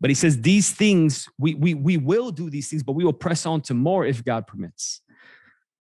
But 0.00 0.10
he 0.10 0.14
says, 0.14 0.40
These 0.40 0.70
things, 0.72 1.28
we, 1.38 1.54
we, 1.54 1.74
we 1.74 1.96
will 1.96 2.30
do 2.30 2.50
these 2.50 2.68
things, 2.68 2.82
but 2.82 2.92
we 2.92 3.04
will 3.04 3.12
press 3.12 3.46
on 3.46 3.60
to 3.62 3.74
more 3.74 4.04
if 4.04 4.24
God 4.24 4.46
permits. 4.46 5.00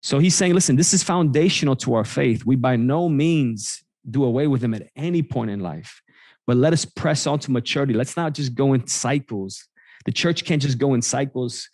So 0.02 0.18
he's 0.18 0.34
saying, 0.34 0.54
listen, 0.54 0.76
this 0.76 0.92
is 0.92 1.02
foundational 1.02 1.76
to 1.76 1.94
our 1.94 2.04
faith. 2.04 2.44
We 2.44 2.56
by 2.56 2.76
no 2.76 3.08
means 3.08 3.84
do 4.10 4.24
away 4.24 4.48
with 4.48 4.60
them 4.60 4.74
at 4.74 4.90
any 4.96 5.22
point 5.22 5.50
in 5.50 5.60
life 5.60 6.01
but 6.46 6.56
let 6.56 6.72
us 6.72 6.84
press 6.84 7.26
on 7.26 7.38
to 7.40 7.50
maturity. 7.50 7.94
Let's 7.94 8.16
not 8.16 8.34
just 8.34 8.54
go 8.54 8.72
in 8.72 8.86
cycles. 8.86 9.66
The 10.04 10.12
church 10.12 10.44
can't 10.44 10.62
just 10.62 10.78
go 10.78 10.94
in 10.94 11.02
cycles, 11.02 11.68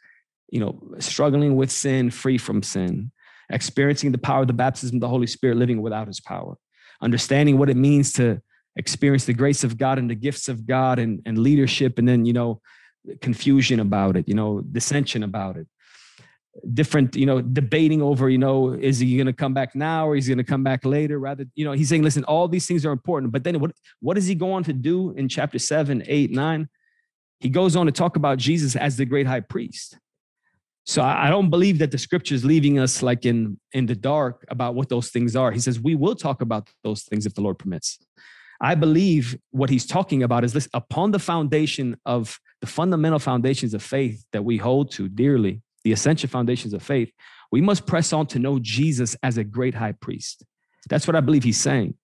you 0.50 0.60
know, 0.60 0.80
struggling 0.98 1.56
with 1.56 1.70
sin, 1.70 2.10
free 2.10 2.38
from 2.38 2.62
sin, 2.62 3.10
experiencing 3.50 4.12
the 4.12 4.18
power 4.18 4.42
of 4.42 4.46
the 4.46 4.52
baptism 4.52 4.96
of 4.96 5.00
the 5.00 5.08
Holy 5.08 5.26
Spirit, 5.26 5.56
living 5.56 5.80
without 5.80 6.06
his 6.06 6.20
power, 6.20 6.56
understanding 7.00 7.58
what 7.58 7.70
it 7.70 7.76
means 7.76 8.12
to 8.14 8.42
experience 8.76 9.24
the 9.24 9.32
grace 9.32 9.64
of 9.64 9.78
God 9.78 9.98
and 9.98 10.10
the 10.10 10.14
gifts 10.14 10.48
of 10.48 10.66
God 10.66 10.98
and, 10.98 11.22
and 11.24 11.38
leadership, 11.38 11.98
and 11.98 12.06
then, 12.06 12.24
you 12.24 12.32
know, 12.32 12.60
confusion 13.20 13.80
about 13.80 14.16
it, 14.16 14.28
you 14.28 14.34
know, 14.34 14.60
dissension 14.60 15.22
about 15.22 15.56
it. 15.56 15.66
Different, 16.74 17.14
you 17.14 17.26
know, 17.26 17.40
debating 17.40 18.02
over, 18.02 18.28
you 18.28 18.38
know, 18.38 18.72
is 18.72 18.98
he 18.98 19.16
going 19.16 19.26
to 19.26 19.32
come 19.32 19.54
back 19.54 19.74
now 19.74 20.08
or 20.08 20.16
is 20.16 20.26
he 20.26 20.34
going 20.34 20.44
to 20.44 20.50
come 20.50 20.64
back 20.64 20.84
later? 20.84 21.18
Rather, 21.18 21.44
you 21.54 21.64
know, 21.64 21.72
he's 21.72 21.88
saying, 21.88 22.02
listen, 22.02 22.24
all 22.24 22.48
these 22.48 22.66
things 22.66 22.84
are 22.84 22.92
important. 22.92 23.32
But 23.32 23.44
then 23.44 23.60
what, 23.60 23.72
what 24.00 24.14
does 24.14 24.26
he 24.26 24.34
go 24.34 24.52
on 24.52 24.64
to 24.64 24.72
do 24.72 25.12
in 25.12 25.28
chapter 25.28 25.58
seven, 25.58 26.02
eight, 26.06 26.30
nine? 26.30 26.68
He 27.40 27.48
goes 27.48 27.76
on 27.76 27.86
to 27.86 27.92
talk 27.92 28.16
about 28.16 28.38
Jesus 28.38 28.74
as 28.74 28.96
the 28.96 29.04
great 29.04 29.26
high 29.26 29.40
priest. 29.40 29.98
So 30.84 31.02
I 31.02 31.28
don't 31.28 31.50
believe 31.50 31.78
that 31.80 31.90
the 31.90 31.98
scripture 31.98 32.34
is 32.34 32.46
leaving 32.46 32.78
us 32.78 33.02
like 33.02 33.26
in 33.26 33.60
in 33.72 33.84
the 33.84 33.94
dark 33.94 34.46
about 34.48 34.74
what 34.74 34.88
those 34.88 35.10
things 35.10 35.36
are. 35.36 35.52
He 35.52 35.60
says 35.60 35.78
we 35.78 35.94
will 35.94 36.14
talk 36.14 36.40
about 36.40 36.70
those 36.82 37.02
things 37.02 37.26
if 37.26 37.34
the 37.34 37.42
Lord 37.42 37.58
permits. 37.58 37.98
I 38.60 38.74
believe 38.74 39.36
what 39.50 39.68
he's 39.70 39.86
talking 39.86 40.22
about 40.22 40.44
is 40.44 40.54
this 40.54 40.66
upon 40.72 41.10
the 41.10 41.18
foundation 41.18 41.96
of 42.06 42.40
the 42.62 42.66
fundamental 42.66 43.18
foundations 43.18 43.74
of 43.74 43.82
faith 43.82 44.24
that 44.32 44.44
we 44.44 44.56
hold 44.56 44.90
to 44.92 45.08
dearly, 45.08 45.62
the 45.88 45.94
essential 45.94 46.28
foundations 46.28 46.74
of 46.74 46.82
faith, 46.82 47.10
we 47.50 47.62
must 47.62 47.86
press 47.86 48.12
on 48.12 48.26
to 48.26 48.38
know 48.38 48.58
Jesus 48.58 49.16
as 49.22 49.38
a 49.38 49.44
great 49.44 49.74
high 49.74 49.92
priest. 49.92 50.44
That's 50.90 51.06
what 51.06 51.16
I 51.16 51.20
believe 51.20 51.44
he's 51.44 51.60
saying. 51.60 51.94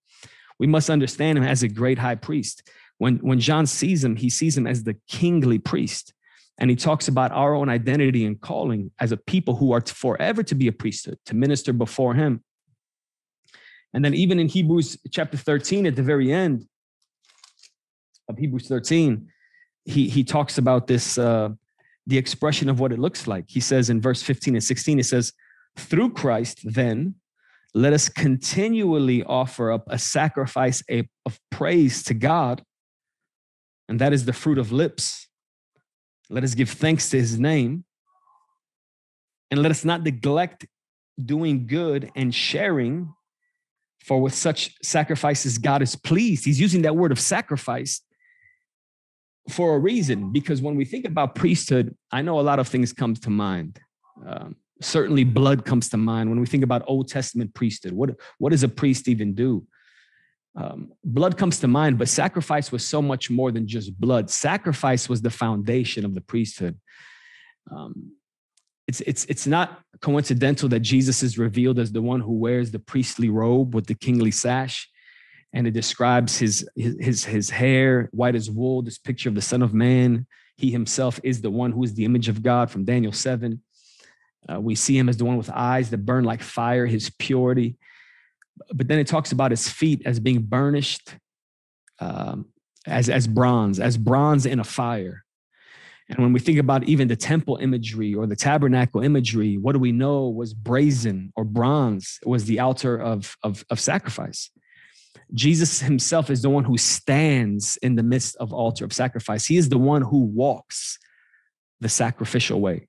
We 0.58 0.66
must 0.66 0.88
understand 0.88 1.36
him 1.36 1.44
as 1.44 1.62
a 1.62 1.68
great 1.68 1.98
high 1.98 2.14
priest. 2.14 2.66
When, 2.96 3.16
when 3.16 3.40
John 3.40 3.66
sees 3.66 4.02
him, 4.02 4.16
he 4.16 4.30
sees 4.30 4.56
him 4.56 4.66
as 4.66 4.84
the 4.84 4.96
kingly 5.06 5.58
priest. 5.58 6.14
And 6.56 6.70
he 6.70 6.76
talks 6.76 7.08
about 7.08 7.30
our 7.32 7.54
own 7.54 7.68
identity 7.68 8.24
and 8.24 8.40
calling 8.40 8.90
as 8.98 9.12
a 9.12 9.18
people 9.18 9.56
who 9.56 9.72
are 9.72 9.82
forever 9.82 10.42
to 10.44 10.54
be 10.54 10.66
a 10.66 10.72
priesthood, 10.72 11.18
to 11.26 11.34
minister 11.34 11.74
before 11.74 12.14
him. 12.14 12.42
And 13.92 14.02
then, 14.02 14.14
even 14.14 14.38
in 14.38 14.48
Hebrews 14.48 14.96
chapter 15.10 15.36
13, 15.36 15.86
at 15.86 15.94
the 15.94 16.02
very 16.02 16.32
end 16.32 16.66
of 18.30 18.38
Hebrews 18.38 18.66
13, 18.66 19.28
he, 19.84 20.08
he 20.08 20.24
talks 20.24 20.56
about 20.56 20.86
this, 20.86 21.18
uh, 21.18 21.50
the 22.06 22.18
expression 22.18 22.68
of 22.68 22.80
what 22.80 22.92
it 22.92 22.99
looks 22.99 23.26
like. 23.26 23.44
He 23.49 23.61
says 23.61 23.90
in 23.90 24.00
verse 24.00 24.23
15 24.23 24.54
and 24.54 24.64
16, 24.64 24.99
it 24.99 25.04
says, 25.04 25.32
Through 25.76 26.11
Christ, 26.11 26.61
then, 26.64 27.16
let 27.75 27.92
us 27.92 28.08
continually 28.08 29.25
offer 29.25 29.73
up 29.73 29.84
a 29.88 29.99
sacrifice 29.99 30.82
of 30.90 31.40
praise 31.50 32.02
to 32.04 32.14
God, 32.14 32.62
and 33.88 34.00
that 34.00 34.12
is 34.12 34.26
the 34.26 34.32
fruit 34.32 34.58
of 34.58 34.70
lips 34.70 35.25
let 36.30 36.44
us 36.44 36.54
give 36.54 36.70
thanks 36.70 37.11
to 37.11 37.18
his 37.18 37.38
name. 37.38 37.84
And 39.50 39.62
let 39.62 39.70
us 39.70 39.84
not 39.84 40.02
neglect 40.02 40.66
doing 41.23 41.66
good 41.66 42.11
and 42.16 42.34
sharing, 42.34 43.14
for 44.00 44.20
with 44.20 44.34
such 44.34 44.75
sacrifices, 44.82 45.58
God 45.58 45.80
is 45.80 45.94
pleased. 45.94 46.44
He's 46.44 46.61
using 46.61 46.82
that 46.82 46.96
word 46.96 47.12
of 47.12 47.20
sacrifice 47.20 48.00
for 49.48 49.76
a 49.76 49.78
reason, 49.78 50.32
because 50.32 50.62
when 50.62 50.76
we 50.76 50.84
think 50.84 51.04
about 51.04 51.34
priesthood, 51.34 51.94
I 52.10 52.22
know 52.22 52.40
a 52.40 52.42
lot 52.42 52.58
of 52.58 52.68
things 52.68 52.92
comes 52.92 53.20
to 53.20 53.30
mind. 53.30 53.78
Um, 54.26 54.56
certainly, 54.80 55.24
blood 55.24 55.64
comes 55.64 55.88
to 55.90 55.96
mind 55.96 56.30
when 56.30 56.40
we 56.40 56.46
think 56.46 56.64
about 56.64 56.82
Old 56.86 57.08
Testament 57.08 57.54
priesthood. 57.54 57.92
What, 57.92 58.10
what 58.38 58.50
does 58.50 58.62
a 58.62 58.68
priest 58.68 59.08
even 59.08 59.34
do? 59.34 59.66
um, 60.56 60.92
blood 61.04 61.36
comes 61.36 61.58
to 61.60 61.68
mind, 61.68 61.98
but 61.98 62.08
sacrifice 62.08 62.70
was 62.70 62.86
so 62.86 63.02
much 63.02 63.28
more 63.28 63.50
than 63.50 63.66
just 63.66 63.98
blood. 63.98 64.30
Sacrifice 64.30 65.08
was 65.08 65.20
the 65.20 65.30
foundation 65.30 66.04
of 66.04 66.14
the 66.14 66.20
priesthood. 66.20 66.78
Um, 67.70 68.12
it's 68.86 69.00
it's 69.00 69.24
it's 69.24 69.46
not 69.46 69.80
coincidental 70.00 70.68
that 70.68 70.80
Jesus 70.80 71.22
is 71.22 71.38
revealed 71.38 71.78
as 71.78 71.90
the 71.90 72.02
one 72.02 72.20
who 72.20 72.34
wears 72.34 72.70
the 72.70 72.78
priestly 72.78 73.30
robe 73.30 73.74
with 73.74 73.86
the 73.86 73.94
kingly 73.94 74.30
sash, 74.30 74.88
and 75.54 75.66
it 75.66 75.70
describes 75.70 76.37
his 76.37 76.68
his 76.76 77.25
his, 77.25 77.49
hair 77.49 78.11
white 78.12 78.34
as 78.34 78.50
wool. 78.50 78.82
This 78.82 78.99
picture 78.99 79.30
of 79.30 79.34
the 79.34 79.42
Son 79.42 79.62
of 79.62 79.73
Man. 79.73 80.26
He 80.56 80.70
himself 80.70 81.18
is 81.25 81.40
the 81.40 81.50
one 81.50 81.73
who 81.73 81.82
is 81.82 81.94
the 81.94 82.04
image 82.04 82.28
of 82.28 82.42
God 82.42 82.70
from 82.70 82.84
Daniel 82.84 83.12
seven. 83.12 83.62
Uh, 84.49 84.61
we 84.61 84.75
see 84.75 84.96
him 84.96 85.08
as 85.08 85.16
the 85.16 85.25
one 85.25 85.38
with 85.38 85.50
eyes 85.50 85.90
that 85.90 86.04
burn 86.04 86.25
like 86.25 86.42
fire. 86.42 86.87
His 86.87 87.11
purity 87.18 87.78
but 88.73 88.88
then 88.88 88.99
it 88.99 89.06
talks 89.06 89.32
about 89.32 89.50
his 89.50 89.68
feet 89.68 90.02
as 90.04 90.20
being 90.20 90.42
burnished 90.42 91.16
um, 92.00 92.46
as, 92.87 93.08
as 93.08 93.26
bronze, 93.26 93.80
as 93.80 93.96
bronze 93.96 94.46
in 94.46 94.61
a 94.61 94.64
fire. 94.64 95.25
And 96.08 96.18
when 96.18 96.32
we 96.32 96.40
think 96.40 96.58
about 96.58 96.84
even 96.84 97.08
the 97.08 97.16
temple 97.16 97.56
imagery 97.56 98.14
or 98.14 98.26
the 98.26 98.37
tabernacle 98.37 99.00
imagery, 99.00 99.56
what 99.56 99.73
do 99.73 99.78
we 99.78 99.92
know 99.92 100.28
was 100.28 100.52
brazen 100.52 101.32
or 101.34 101.44
bronze 101.44 102.18
it 102.20 102.28
was 102.28 102.44
the 102.44 102.61
altar 102.61 102.96
of, 102.96 103.37
of, 103.42 103.64
of 103.70 103.80
sacrifice. 103.80 104.50
Jesus 105.33 105.80
himself 105.80 106.30
is 106.30 106.42
the 106.42 106.50
one 106.50 106.64
who 106.64 106.78
stands 106.78 107.76
in 107.78 107.97
the 107.97 108.02
midst 108.02 108.37
of 108.37 108.52
altar 108.52 108.85
of 108.85 108.92
sacrifice. 108.92 109.47
He 109.47 109.56
is 109.56 109.68
the 109.68 109.78
one 109.78 110.02
who 110.02 110.18
walks 110.18 110.99
the 111.80 111.88
sacrificial 111.88 112.61
way, 112.61 112.88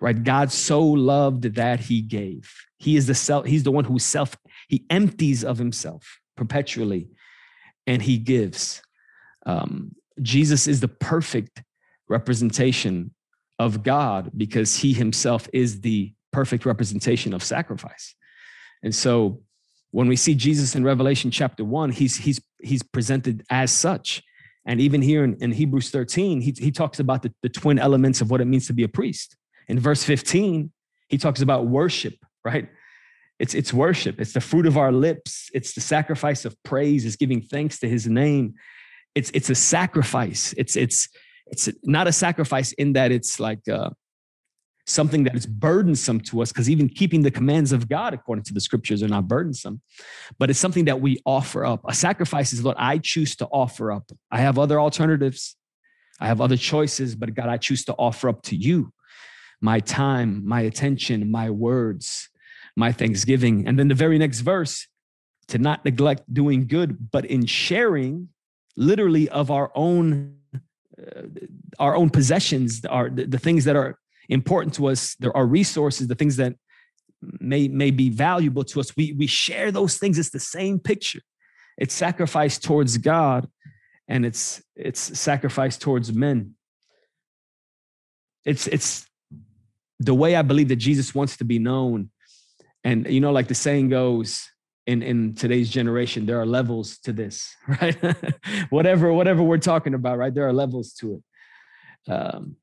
right? 0.00 0.22
God 0.22 0.52
so 0.52 0.82
loved 0.82 1.54
that 1.54 1.80
he 1.80 2.00
gave. 2.02 2.52
He 2.78 2.96
is 2.96 3.06
the 3.06 3.14
self, 3.14 3.46
he's 3.46 3.64
the 3.64 3.70
one 3.70 3.84
who 3.84 3.98
self 3.98 4.36
he 4.68 4.84
empties 4.88 5.44
of 5.44 5.58
himself 5.58 6.20
perpetually 6.36 7.08
and 7.86 8.00
he 8.00 8.18
gives. 8.18 8.82
Um, 9.46 9.92
Jesus 10.22 10.68
is 10.68 10.80
the 10.80 10.88
perfect 10.88 11.62
representation 12.08 13.14
of 13.58 13.82
God 13.82 14.30
because 14.36 14.76
he 14.76 14.92
himself 14.92 15.48
is 15.52 15.80
the 15.80 16.12
perfect 16.32 16.64
representation 16.64 17.34
of 17.34 17.42
sacrifice. 17.42 18.14
And 18.82 18.94
so 18.94 19.42
when 19.90 20.08
we 20.08 20.16
see 20.16 20.34
Jesus 20.34 20.74
in 20.74 20.84
Revelation 20.84 21.30
chapter 21.30 21.64
one, 21.64 21.90
he's 21.90 22.16
he's 22.16 22.40
he's 22.60 22.82
presented 22.82 23.44
as 23.50 23.72
such. 23.72 24.22
And 24.66 24.80
even 24.80 25.02
here 25.02 25.24
in, 25.24 25.36
in 25.40 25.52
Hebrews 25.52 25.90
13, 25.90 26.40
he, 26.42 26.54
he 26.56 26.70
talks 26.70 27.00
about 27.00 27.22
the, 27.22 27.32
the 27.42 27.48
twin 27.48 27.78
elements 27.78 28.20
of 28.20 28.30
what 28.30 28.40
it 28.40 28.44
means 28.44 28.66
to 28.66 28.72
be 28.72 28.84
a 28.84 28.88
priest. 28.88 29.36
In 29.68 29.78
verse 29.80 30.04
15, 30.04 30.70
he 31.08 31.18
talks 31.18 31.40
about 31.40 31.66
worship, 31.66 32.14
right? 32.44 32.68
It's, 33.38 33.54
it's 33.54 33.72
worship. 33.72 34.20
It's 34.20 34.34
the 34.34 34.40
fruit 34.40 34.66
of 34.66 34.76
our 34.76 34.92
lips. 34.92 35.50
It's 35.54 35.72
the 35.72 35.80
sacrifice 35.80 36.44
of 36.44 36.54
praise. 36.62 37.06
It's 37.06 37.16
giving 37.16 37.40
thanks 37.40 37.78
to 37.80 37.88
his 37.88 38.06
name. 38.06 38.54
It's, 39.14 39.30
it's 39.32 39.48
a 39.48 39.54
sacrifice. 39.54 40.54
It's, 40.58 40.76
it's, 40.76 41.08
it's 41.46 41.68
not 41.82 42.06
a 42.06 42.12
sacrifice 42.12 42.72
in 42.72 42.92
that 42.92 43.10
it's 43.12 43.40
like 43.40 43.66
uh, 43.66 43.90
something 44.86 45.24
that 45.24 45.36
is 45.36 45.46
burdensome 45.46 46.20
to 46.20 46.42
us, 46.42 46.50
because 46.52 46.68
even 46.68 46.88
keeping 46.88 47.22
the 47.22 47.30
commands 47.30 47.72
of 47.72 47.88
God, 47.88 48.14
according 48.14 48.44
to 48.44 48.54
the 48.54 48.60
scriptures, 48.60 49.02
are 49.02 49.08
not 49.08 49.28
burdensome, 49.28 49.80
but 50.38 50.50
it's 50.50 50.58
something 50.58 50.86
that 50.86 51.00
we 51.00 51.20
offer 51.24 51.64
up. 51.64 51.80
A 51.88 51.94
sacrifice 51.94 52.52
is 52.52 52.62
what 52.62 52.76
I 52.78 52.98
choose 52.98 53.36
to 53.36 53.46
offer 53.46 53.92
up. 53.92 54.10
I 54.30 54.38
have 54.38 54.58
other 54.58 54.80
alternatives, 54.80 55.56
I 56.18 56.26
have 56.26 56.40
other 56.40 56.56
choices, 56.56 57.14
but 57.14 57.34
God, 57.34 57.48
I 57.48 57.56
choose 57.56 57.84
to 57.86 57.94
offer 57.94 58.28
up 58.28 58.42
to 58.42 58.56
you 58.56 58.92
my 59.60 59.80
time, 59.80 60.46
my 60.46 60.62
attention, 60.62 61.30
my 61.30 61.50
words, 61.50 62.28
my 62.76 62.92
thanksgiving. 62.92 63.66
And 63.68 63.78
then 63.78 63.88
the 63.88 63.94
very 63.94 64.18
next 64.18 64.40
verse 64.40 64.88
to 65.48 65.58
not 65.58 65.84
neglect 65.84 66.22
doing 66.32 66.66
good, 66.66 67.10
but 67.10 67.24
in 67.24 67.46
sharing 67.46 68.28
literally 68.76 69.28
of 69.28 69.50
our 69.50 69.70
own. 69.74 70.36
Uh, 71.00 71.22
our 71.78 71.96
own 71.96 72.10
possessions 72.10 72.84
are 72.84 73.08
the, 73.08 73.24
the 73.24 73.38
things 73.38 73.64
that 73.64 73.74
are 73.74 73.98
important 74.30 74.74
to 74.76 74.86
us. 74.86 75.16
There 75.16 75.36
are 75.36 75.44
resources 75.44 76.08
the 76.08 76.14
things 76.14 76.36
that 76.36 76.54
may 77.20 77.68
may 77.68 77.90
be 77.90 78.08
valuable 78.08 78.64
to 78.64 78.80
us. 78.80 78.96
We 78.96 79.12
we 79.12 79.26
share 79.26 79.70
those 79.70 79.98
things. 79.98 80.18
It's 80.18 80.30
the 80.30 80.40
same 80.40 80.78
picture. 80.78 81.20
It's 81.76 81.94
sacrifice 81.94 82.58
towards 82.58 82.96
god 82.98 83.48
and 84.08 84.24
it's 84.24 84.62
it's 84.76 85.18
sacrifice 85.18 85.76
towards 85.76 86.12
men. 86.12 86.54
It's 88.44 88.66
it's 88.66 89.06
the 90.02 90.14
way 90.14 90.34
i 90.34 90.40
believe 90.40 90.68
that 90.68 90.76
jesus 90.76 91.14
wants 91.14 91.36
to 91.38 91.44
be 91.44 91.58
known. 91.58 92.10
And 92.84 93.06
you 93.06 93.20
know 93.20 93.32
like 93.32 93.48
the 93.48 93.54
saying 93.54 93.90
goes 93.90 94.48
in 94.86 95.02
in 95.02 95.34
today's 95.34 95.68
generation 95.68 96.24
there 96.24 96.40
are 96.40 96.46
levels 96.46 96.98
to 97.00 97.12
this 97.12 97.54
right? 97.68 97.96
Whatever 98.70 99.12
whatever 99.12 99.42
we're 99.42 99.58
talking 99.58 99.94
about 99.94 100.18
right? 100.18 100.34
There 100.34 100.48
are 100.48 100.52
levels 100.52 100.92
to 100.94 101.14
it. 101.14 102.10
Um, 102.12 102.56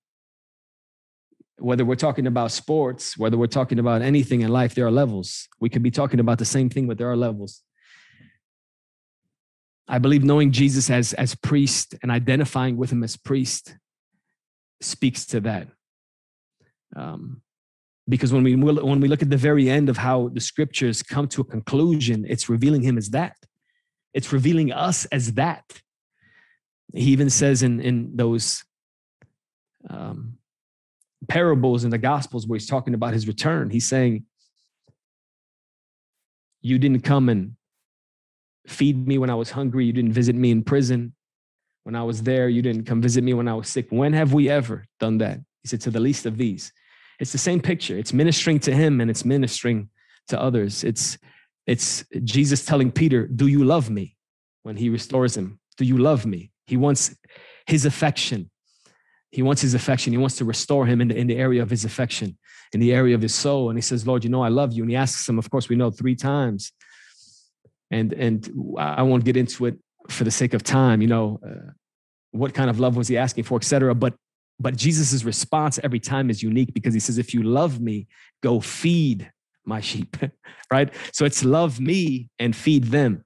whether 1.59 1.83
we're 1.83 1.95
talking 1.95 2.27
about 2.27 2.51
sports 2.51 3.17
whether 3.17 3.37
we're 3.37 3.47
talking 3.47 3.79
about 3.79 4.01
anything 4.01 4.41
in 4.41 4.49
life 4.49 4.75
there 4.75 4.85
are 4.85 4.91
levels. 4.91 5.47
We 5.59 5.69
could 5.69 5.83
be 5.83 5.91
talking 5.91 6.19
about 6.19 6.37
the 6.39 6.45
same 6.45 6.69
thing 6.69 6.87
but 6.87 6.97
there 6.97 7.09
are 7.09 7.17
levels. 7.17 7.63
I 9.87 9.97
believe 9.99 10.23
knowing 10.23 10.51
jesus 10.51 10.89
as 10.89 11.13
as 11.13 11.35
priest 11.35 11.95
and 12.01 12.11
identifying 12.11 12.77
with 12.77 12.91
him 12.91 13.03
as 13.03 13.17
priest 13.17 13.75
speaks 14.81 15.25
to 15.27 15.39
that. 15.41 15.67
Um, 16.95 17.41
because 18.09 18.31
when 18.31 18.43
we 18.43 18.55
when 18.55 18.99
we 18.99 19.07
look 19.07 19.21
at 19.21 19.29
the 19.29 19.37
very 19.37 19.69
end 19.69 19.89
of 19.89 19.97
how 19.97 20.29
the 20.29 20.39
scriptures 20.39 21.03
come 21.03 21.27
to 21.29 21.41
a 21.41 21.45
conclusion 21.45 22.25
it's 22.27 22.49
revealing 22.49 22.81
him 22.81 22.97
as 22.97 23.09
that. 23.09 23.35
It's 24.13 24.31
revealing 24.31 24.71
us 24.71 25.05
as 25.05 25.33
that. 25.33 25.63
He 26.93 27.11
even 27.11 27.29
says 27.29 27.63
in 27.63 27.81
in 27.81 28.15
those 28.15 28.63
um, 29.89 30.36
parables 31.29 31.83
in 31.83 31.89
the 31.89 31.97
gospels 31.97 32.47
where 32.47 32.57
he's 32.57 32.67
talking 32.67 32.93
about 32.93 33.13
his 33.13 33.27
return 33.27 33.69
he's 33.69 33.87
saying 33.87 34.23
you 36.61 36.77
didn't 36.77 37.01
come 37.01 37.29
and 37.29 37.55
feed 38.67 39.07
me 39.07 39.17
when 39.17 39.29
I 39.29 39.35
was 39.35 39.51
hungry. 39.51 39.85
You 39.85 39.93
didn't 39.93 40.13
visit 40.13 40.35
me 40.35 40.51
in 40.51 40.63
prison. 40.63 41.13
When 41.83 41.95
I 41.95 42.03
was 42.03 42.23
there, 42.23 42.49
you 42.49 42.61
didn't 42.61 42.83
come 42.83 43.01
visit 43.01 43.23
me 43.23 43.33
when 43.33 43.47
I 43.47 43.53
was 43.53 43.69
sick. 43.69 43.87
When 43.89 44.13
have 44.13 44.33
we 44.33 44.49
ever 44.49 44.85
done 44.99 45.19
that? 45.19 45.39
He 45.63 45.69
said, 45.69 45.81
To 45.81 45.91
the 45.91 46.01
least 46.01 46.25
of 46.25 46.37
these. 46.37 46.73
It's 47.19 47.31
the 47.31 47.37
same 47.37 47.61
picture. 47.61 47.97
It's 47.97 48.13
ministering 48.13 48.59
to 48.61 48.75
him 48.75 49.01
and 49.01 49.09
it's 49.09 49.25
ministering 49.25 49.89
to 50.27 50.39
others. 50.39 50.83
It's 50.83 51.17
it's 51.65 52.05
Jesus 52.23 52.65
telling 52.65 52.91
Peter, 52.91 53.25
Do 53.27 53.47
you 53.47 53.63
love 53.63 53.89
me? 53.89 54.15
When 54.63 54.75
he 54.75 54.89
restores 54.89 55.35
him, 55.37 55.59
Do 55.77 55.85
you 55.85 55.97
love 55.97 56.25
me? 56.25 56.51
He 56.67 56.75
wants 56.75 57.15
his 57.65 57.85
affection. 57.85 58.49
He 59.31 59.41
wants 59.41 59.61
his 59.61 59.73
affection. 59.73 60.13
He 60.13 60.17
wants 60.17 60.37
to 60.37 60.45
restore 60.45 60.85
him 60.85 61.01
in 61.01 61.09
the, 61.09 61.15
in 61.15 61.27
the 61.27 61.35
area 61.35 61.61
of 61.61 61.69
his 61.69 61.85
affection, 61.85 62.37
in 62.73 62.79
the 62.79 62.93
area 62.93 63.13
of 63.13 63.21
his 63.21 63.35
soul. 63.35 63.69
And 63.69 63.77
he 63.77 63.81
says, 63.81 64.07
Lord, 64.07 64.23
you 64.23 64.29
know 64.29 64.41
I 64.41 64.47
love 64.49 64.73
you. 64.73 64.83
And 64.83 64.89
he 64.89 64.95
asks 64.95 65.27
him, 65.27 65.37
of 65.37 65.49
course, 65.49 65.69
we 65.69 65.75
know 65.75 65.91
three 65.91 66.15
times. 66.15 66.71
And 67.91 68.13
and 68.13 68.49
I 68.77 69.03
won't 69.03 69.23
get 69.23 69.37
into 69.37 69.65
it 69.65 69.77
for 70.09 70.23
the 70.23 70.31
sake 70.31 70.53
of 70.53 70.63
time, 70.63 71.01
you 71.01 71.07
know, 71.07 71.39
uh, 71.45 71.71
what 72.31 72.53
kind 72.53 72.69
of 72.69 72.79
love 72.79 72.95
was 72.95 73.07
he 73.07 73.17
asking 73.17 73.43
for, 73.43 73.57
etc. 73.57 73.95
But 73.95 74.15
but 74.59 74.75
Jesus' 74.75 75.23
response 75.23 75.79
every 75.83 75.99
time 75.99 76.29
is 76.29 76.41
unique 76.41 76.73
because 76.73 76.93
he 76.93 76.99
says, 76.99 77.17
if 77.17 77.33
you 77.33 77.43
love 77.43 77.79
me, 77.79 78.07
go 78.41 78.59
feed 78.59 79.31
my 79.65 79.81
sheep, 79.81 80.17
right? 80.71 80.93
So 81.13 81.25
it's 81.25 81.43
love 81.43 81.79
me 81.79 82.29
and 82.39 82.55
feed 82.55 82.85
them. 82.85 83.23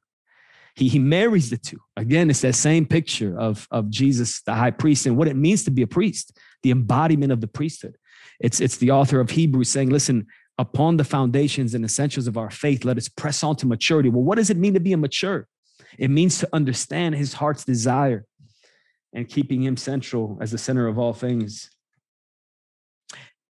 He, 0.76 0.88
he 0.88 1.00
marries 1.00 1.50
the 1.50 1.58
two. 1.58 1.80
Again, 1.98 2.30
it's 2.30 2.42
that 2.42 2.56
same 2.56 2.86
picture 2.86 3.38
of, 3.38 3.68
of 3.72 3.90
Jesus, 3.90 4.42
the 4.42 4.54
high 4.54 4.72
priest, 4.72 5.06
and 5.06 5.18
what 5.18 5.28
it 5.28 5.36
means 5.36 5.64
to 5.66 5.72
be 5.72 5.82
a 5.82 5.88
priest, 5.88 6.38
the 6.64 6.72
embodiment 6.72 7.32
of 7.32 7.42
the 7.42 7.48
priesthood. 7.48 7.98
It's, 8.40 8.60
it's 8.60 8.78
the 8.78 8.92
author 8.92 9.20
of 9.20 9.32
Hebrews 9.32 9.70
saying, 9.70 9.90
listen, 9.90 10.28
upon 10.58 10.98
the 10.98 11.04
foundations 11.04 11.74
and 11.74 11.84
essentials 11.84 12.28
of 12.28 12.38
our 12.38 12.50
faith, 12.50 12.86
let 12.86 12.98
us 12.98 13.10
press 13.10 13.44
on 13.44 13.56
to 13.58 13.68
maturity. 13.68 14.10
Well, 14.10 14.24
what 14.24 14.38
does 14.38 14.50
it 14.50 14.58
mean 14.58 14.74
to 14.74 14.80
be 14.80 14.94
a 14.94 14.98
mature? 14.98 15.48
It 15.98 16.10
means 16.10 16.40
to 16.40 16.50
understand 16.54 17.16
his 17.16 17.34
heart's 17.34 17.66
desire 17.66 18.26
and 19.14 19.28
keeping 19.28 19.62
him 19.62 19.76
central 19.78 20.38
as 20.42 20.52
the 20.52 20.58
center 20.58 20.88
of 20.88 20.98
all 20.98 21.14
things 21.14 21.70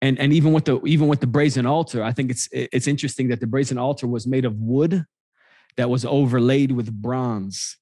and 0.03 0.19
and 0.19 0.33
even 0.33 0.53
with 0.53 0.65
the 0.65 0.81
even 0.85 1.09
with 1.09 1.21
the 1.21 1.27
brazen 1.27 1.67
altar 1.67 2.03
i 2.03 2.13
think 2.13 2.31
it's 2.31 2.49
it's 2.53 2.87
interesting 2.87 3.29
that 3.29 3.41
the 3.41 3.47
brazen 3.47 3.79
altar 3.79 4.07
was 4.07 4.27
made 4.27 4.45
of 4.45 4.55
wood 4.61 5.05
that 5.77 5.91
was 5.91 6.05
overlaid 6.05 6.73
with 6.73 6.93
bronze. 6.93 7.77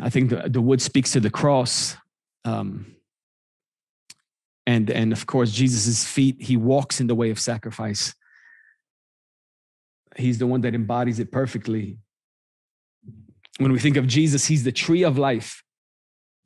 I 0.00 0.10
think 0.10 0.30
the, 0.30 0.48
the 0.48 0.60
wood 0.60 0.80
speaks 0.80 1.12
to 1.12 1.20
the 1.20 1.30
cross 1.30 1.96
um, 2.44 2.96
and 4.66 4.90
and 4.90 5.12
of 5.12 5.26
course 5.26 5.50
jesus' 5.50 6.04
feet 6.04 6.36
he 6.40 6.56
walks 6.56 7.00
in 7.00 7.06
the 7.06 7.14
way 7.14 7.30
of 7.30 7.38
sacrifice. 7.38 8.14
He's 10.16 10.38
the 10.38 10.46
one 10.46 10.60
that 10.62 10.74
embodies 10.74 11.18
it 11.18 11.32
perfectly. 11.32 11.98
When 13.58 13.72
we 13.72 13.78
think 13.78 13.96
of 13.96 14.06
jesus 14.06 14.46
he's 14.46 14.64
the 14.64 14.72
tree 14.72 15.02
of 15.02 15.18
life 15.18 15.62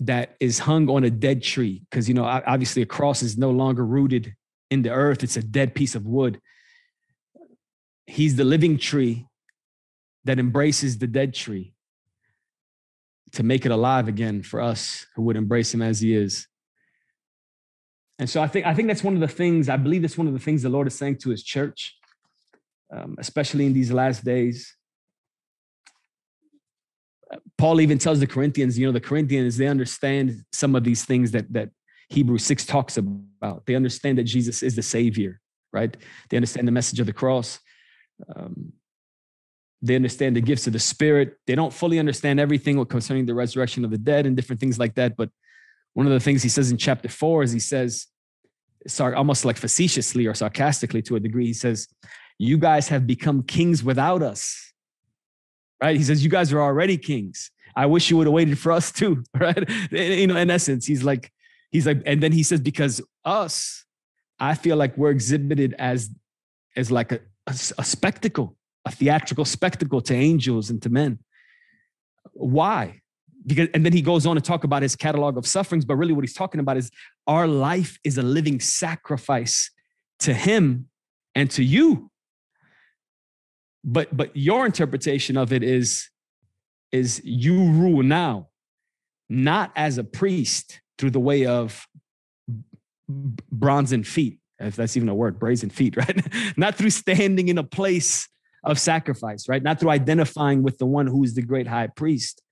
that 0.00 0.36
is 0.40 0.58
hung 0.58 0.90
on 0.90 1.04
a 1.04 1.10
dead 1.10 1.42
tree 1.42 1.82
because 1.88 2.08
you 2.08 2.14
know 2.14 2.24
obviously 2.24 2.82
a 2.82 2.86
cross 2.86 3.22
is 3.22 3.38
no 3.38 3.50
longer 3.50 3.84
rooted 3.84 4.34
in 4.70 4.82
the 4.82 4.90
earth. 4.90 5.22
It's 5.22 5.36
a 5.36 5.42
dead 5.42 5.74
piece 5.74 5.94
of 5.94 6.06
wood. 6.06 6.40
He's 8.06 8.36
the 8.36 8.44
living 8.44 8.78
tree 8.78 9.26
that 10.26 10.38
embraces 10.38 10.98
the 10.98 11.06
dead 11.06 11.34
tree 11.34 11.72
to 13.32 13.42
make 13.42 13.66
it 13.66 13.72
alive 13.72 14.08
again 14.08 14.42
for 14.42 14.60
us 14.60 15.06
who 15.14 15.22
would 15.22 15.36
embrace 15.36 15.72
him 15.72 15.82
as 15.82 16.00
he 16.00 16.14
is 16.14 16.46
and 18.18 18.28
so 18.28 18.42
i 18.42 18.46
think 18.46 18.66
i 18.66 18.74
think 18.74 18.88
that's 18.88 19.04
one 19.04 19.14
of 19.14 19.20
the 19.20 19.28
things 19.28 19.68
i 19.68 19.76
believe 19.76 20.02
that's 20.02 20.18
one 20.18 20.26
of 20.26 20.32
the 20.32 20.38
things 20.38 20.62
the 20.62 20.68
lord 20.68 20.86
is 20.86 20.94
saying 20.94 21.16
to 21.16 21.30
his 21.30 21.42
church 21.42 21.96
um, 22.92 23.16
especially 23.18 23.66
in 23.66 23.72
these 23.72 23.90
last 23.90 24.24
days 24.24 24.76
Paul 27.58 27.80
even 27.80 27.98
tells 27.98 28.20
the 28.20 28.26
Corinthians, 28.26 28.78
you 28.78 28.86
know, 28.86 28.92
the 28.92 29.00
Corinthians, 29.00 29.56
they 29.56 29.66
understand 29.66 30.44
some 30.52 30.74
of 30.76 30.84
these 30.84 31.04
things 31.04 31.32
that 31.32 31.52
that 31.52 31.70
Hebrews 32.08 32.44
6 32.44 32.66
talks 32.66 32.96
about. 32.96 33.66
They 33.66 33.74
understand 33.74 34.18
that 34.18 34.24
Jesus 34.24 34.62
is 34.62 34.76
the 34.76 34.82
Savior, 34.82 35.40
right? 35.72 35.96
They 36.30 36.36
understand 36.36 36.68
the 36.68 36.72
message 36.72 37.00
of 37.00 37.06
the 37.06 37.12
cross. 37.12 37.58
Um, 38.34 38.72
they 39.82 39.94
understand 39.94 40.36
the 40.36 40.40
gifts 40.40 40.66
of 40.66 40.72
the 40.72 40.78
Spirit. 40.78 41.36
They 41.46 41.54
don't 41.54 41.72
fully 41.72 41.98
understand 41.98 42.40
everything 42.40 42.84
concerning 42.86 43.26
the 43.26 43.34
resurrection 43.34 43.84
of 43.84 43.90
the 43.90 43.98
dead 43.98 44.26
and 44.26 44.34
different 44.34 44.60
things 44.60 44.78
like 44.78 44.94
that. 44.94 45.16
But 45.16 45.30
one 45.92 46.06
of 46.06 46.12
the 46.12 46.20
things 46.20 46.42
he 46.42 46.48
says 46.48 46.70
in 46.70 46.78
chapter 46.78 47.08
four 47.08 47.42
is 47.42 47.52
he 47.52 47.58
says, 47.58 48.06
sorry 48.86 49.14
almost 49.14 49.44
like 49.44 49.56
facetiously 49.56 50.26
or 50.26 50.34
sarcastically 50.34 51.02
to 51.02 51.16
a 51.16 51.20
degree, 51.20 51.46
he 51.46 51.54
says, 51.54 51.88
You 52.38 52.58
guys 52.58 52.88
have 52.88 53.06
become 53.06 53.42
kings 53.42 53.82
without 53.82 54.22
us 54.22 54.66
right? 55.82 55.96
He 55.96 56.02
says, 56.02 56.22
You 56.22 56.30
guys 56.30 56.52
are 56.52 56.60
already 56.60 56.98
kings. 56.98 57.50
I 57.74 57.86
wish 57.86 58.10
you 58.10 58.16
would 58.16 58.26
have 58.26 58.34
waited 58.34 58.58
for 58.58 58.72
us 58.72 58.90
too, 58.90 59.22
right? 59.34 59.68
You 59.90 60.26
know, 60.26 60.36
in 60.36 60.50
essence, 60.50 60.86
he's 60.86 61.02
like, 61.02 61.30
he's 61.70 61.86
like, 61.86 62.02
and 62.06 62.22
then 62.22 62.32
he 62.32 62.42
says, 62.42 62.60
because 62.60 63.02
us, 63.24 63.84
I 64.38 64.54
feel 64.54 64.76
like 64.76 64.96
we're 64.96 65.10
exhibited 65.10 65.74
as 65.78 66.10
as 66.76 66.90
like 66.90 67.12
a, 67.12 67.20
a, 67.46 67.52
a 67.78 67.84
spectacle, 67.84 68.56
a 68.86 68.90
theatrical 68.90 69.44
spectacle 69.44 70.00
to 70.00 70.14
angels 70.14 70.70
and 70.70 70.80
to 70.82 70.88
men. 70.88 71.18
Why? 72.32 73.02
Because 73.46 73.68
and 73.74 73.84
then 73.84 73.92
he 73.92 74.00
goes 74.00 74.24
on 74.26 74.36
to 74.36 74.42
talk 74.42 74.64
about 74.64 74.82
his 74.82 74.96
catalog 74.96 75.36
of 75.36 75.46
sufferings, 75.46 75.84
but 75.84 75.96
really 75.96 76.14
what 76.14 76.24
he's 76.24 76.34
talking 76.34 76.60
about 76.60 76.78
is 76.78 76.90
our 77.26 77.46
life 77.46 77.98
is 78.02 78.16
a 78.16 78.22
living 78.22 78.60
sacrifice 78.60 79.70
to 80.20 80.32
him 80.32 80.88
and 81.34 81.50
to 81.50 81.62
you 81.62 82.10
but 83.86 84.14
but 84.14 84.36
your 84.36 84.66
interpretation 84.66 85.36
of 85.38 85.52
it 85.52 85.62
is 85.62 86.10
is 86.92 87.22
you 87.24 87.54
rule 87.70 88.02
now 88.02 88.48
not 89.30 89.72
as 89.76 89.96
a 89.96 90.04
priest 90.04 90.80
through 90.98 91.10
the 91.10 91.20
way 91.20 91.46
of 91.46 91.86
bronzen 93.54 94.04
feet 94.04 94.40
if 94.58 94.74
that's 94.74 94.96
even 94.96 95.08
a 95.08 95.14
word 95.14 95.38
brazen 95.38 95.70
feet 95.70 95.96
right 95.96 96.58
not 96.58 96.74
through 96.74 96.90
standing 96.90 97.48
in 97.48 97.56
a 97.56 97.64
place 97.64 98.28
of 98.66 98.78
sacrifice 98.78 99.48
right 99.48 99.62
not 99.62 99.80
through 99.80 99.90
identifying 99.90 100.62
with 100.62 100.78
the 100.78 100.86
one 100.86 101.06
who 101.06 101.22
is 101.24 101.34
the 101.34 101.42
great 101.42 101.66
high 101.66 101.86
priest 101.86 102.42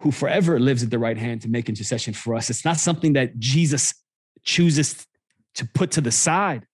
who 0.00 0.10
forever 0.10 0.58
lives 0.58 0.82
at 0.82 0.90
the 0.90 0.98
right 0.98 1.18
hand 1.18 1.40
to 1.40 1.48
make 1.48 1.68
intercession 1.68 2.12
for 2.12 2.34
us 2.34 2.50
it's 2.50 2.64
not 2.64 2.76
something 2.76 3.12
that 3.14 3.38
jesus 3.38 3.94
chooses 4.42 5.06
to 5.54 5.66
put 5.74 5.90
to 5.92 6.00
the 6.00 6.12
side 6.12 6.66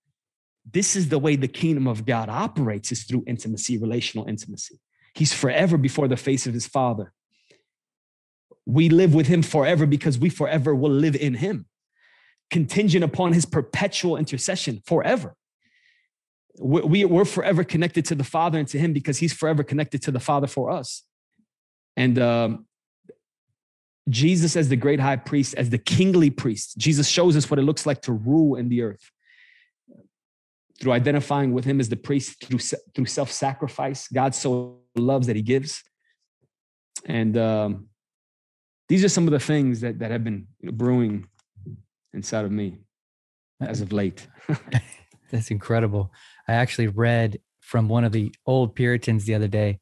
this 0.72 0.96
is 0.96 1.08
the 1.08 1.18
way 1.18 1.36
the 1.36 1.48
kingdom 1.48 1.86
of 1.86 2.04
God 2.04 2.28
operates 2.28 2.92
is 2.92 3.04
through 3.04 3.24
intimacy, 3.26 3.78
relational 3.78 4.28
intimacy. 4.28 4.78
He's 5.14 5.32
forever 5.32 5.78
before 5.78 6.08
the 6.08 6.16
face 6.16 6.46
of 6.46 6.54
his 6.54 6.66
father. 6.66 7.12
We 8.66 8.90
live 8.90 9.14
with 9.14 9.28
him 9.28 9.42
forever 9.42 9.86
because 9.86 10.18
we 10.18 10.28
forever 10.28 10.74
will 10.74 10.90
live 10.90 11.16
in 11.16 11.34
him, 11.34 11.66
contingent 12.50 13.02
upon 13.02 13.32
his 13.32 13.46
perpetual 13.46 14.16
intercession 14.16 14.82
forever. 14.84 15.34
We, 16.60 17.04
are 17.04 17.24
forever 17.24 17.64
connected 17.64 18.04
to 18.06 18.14
the 18.14 18.24
Father 18.24 18.58
and 18.58 18.68
to 18.68 18.78
him 18.78 18.92
because 18.92 19.18
he's 19.18 19.32
forever 19.32 19.62
connected 19.62 20.02
to 20.02 20.10
the 20.10 20.20
Father 20.20 20.46
for 20.46 20.70
us. 20.70 21.04
And 21.96 22.18
um, 22.18 22.66
Jesus, 24.08 24.56
as 24.56 24.68
the 24.68 24.76
great 24.76 25.00
high 25.00 25.16
priest, 25.16 25.54
as 25.56 25.70
the 25.70 25.78
kingly 25.78 26.30
priest, 26.30 26.78
Jesus 26.78 27.08
shows 27.08 27.36
us 27.36 27.50
what 27.50 27.58
it 27.58 27.62
looks 27.62 27.86
like 27.86 28.02
to 28.02 28.12
rule 28.12 28.56
in 28.56 28.68
the 28.68 28.82
earth. 28.82 29.10
Through 30.80 30.92
identifying 30.92 31.52
with 31.52 31.64
him 31.64 31.80
as 31.80 31.88
the 31.88 31.96
priest 31.96 32.44
through 32.44 32.60
through 32.94 33.06
self-sacrifice 33.06 34.06
god 34.06 34.32
so 34.32 34.78
loves 34.94 35.26
that 35.26 35.34
he 35.34 35.42
gives. 35.42 35.82
And 37.04 37.36
um, 37.36 37.88
these 38.88 39.02
are 39.02 39.08
some 39.08 39.26
of 39.26 39.32
the 39.32 39.40
things 39.40 39.80
that 39.80 39.98
that 39.98 40.12
have 40.12 40.22
been 40.22 40.46
brewing 40.62 41.26
inside 42.12 42.44
of 42.44 42.52
me 42.52 42.78
as 43.60 43.80
of 43.80 43.92
late 43.92 44.24
that's 45.30 45.50
incredible. 45.50 46.12
I 46.46 46.54
actually 46.54 46.88
read 46.88 47.40
from 47.60 47.88
one 47.88 48.04
of 48.04 48.12
the 48.12 48.34
old 48.46 48.74
puritans 48.74 49.24
the 49.24 49.34
other 49.34 49.48
day 49.48 49.80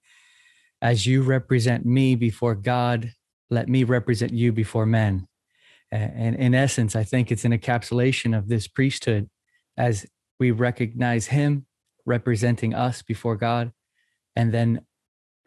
as 0.83 1.07
you 1.07 1.23
represent 1.23 1.87
me 1.87 2.15
before 2.17 2.55
god 2.55 3.13
let 3.49 3.69
me 3.69 3.85
represent 3.85 4.33
you 4.33 4.53
before 4.53 4.87
men. 4.87 5.29
And 5.93 6.35
in 6.35 6.55
essence 6.55 6.97
i 6.97 7.05
think 7.05 7.31
it's 7.31 7.45
an 7.45 7.57
encapsulation 7.57 8.37
of 8.37 8.49
this 8.49 8.67
priesthood 8.67 9.31
as 9.77 10.07
we 10.39 10.51
recognize 10.51 11.27
him 11.27 11.67
representing 12.07 12.73
us 12.73 13.03
before 13.03 13.37
God, 13.37 13.73
and 14.35 14.53
then 14.53 14.83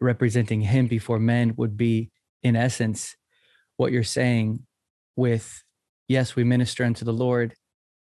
representing 0.00 0.60
him 0.60 0.86
before 0.86 1.18
men 1.18 1.54
would 1.56 1.76
be, 1.76 2.10
in 2.42 2.54
essence, 2.54 3.16
what 3.76 3.92
you're 3.92 4.02
saying 4.04 4.60
with, 5.16 5.64
yes, 6.06 6.36
we 6.36 6.44
minister 6.44 6.84
unto 6.84 7.04
the 7.04 7.12
Lord, 7.12 7.54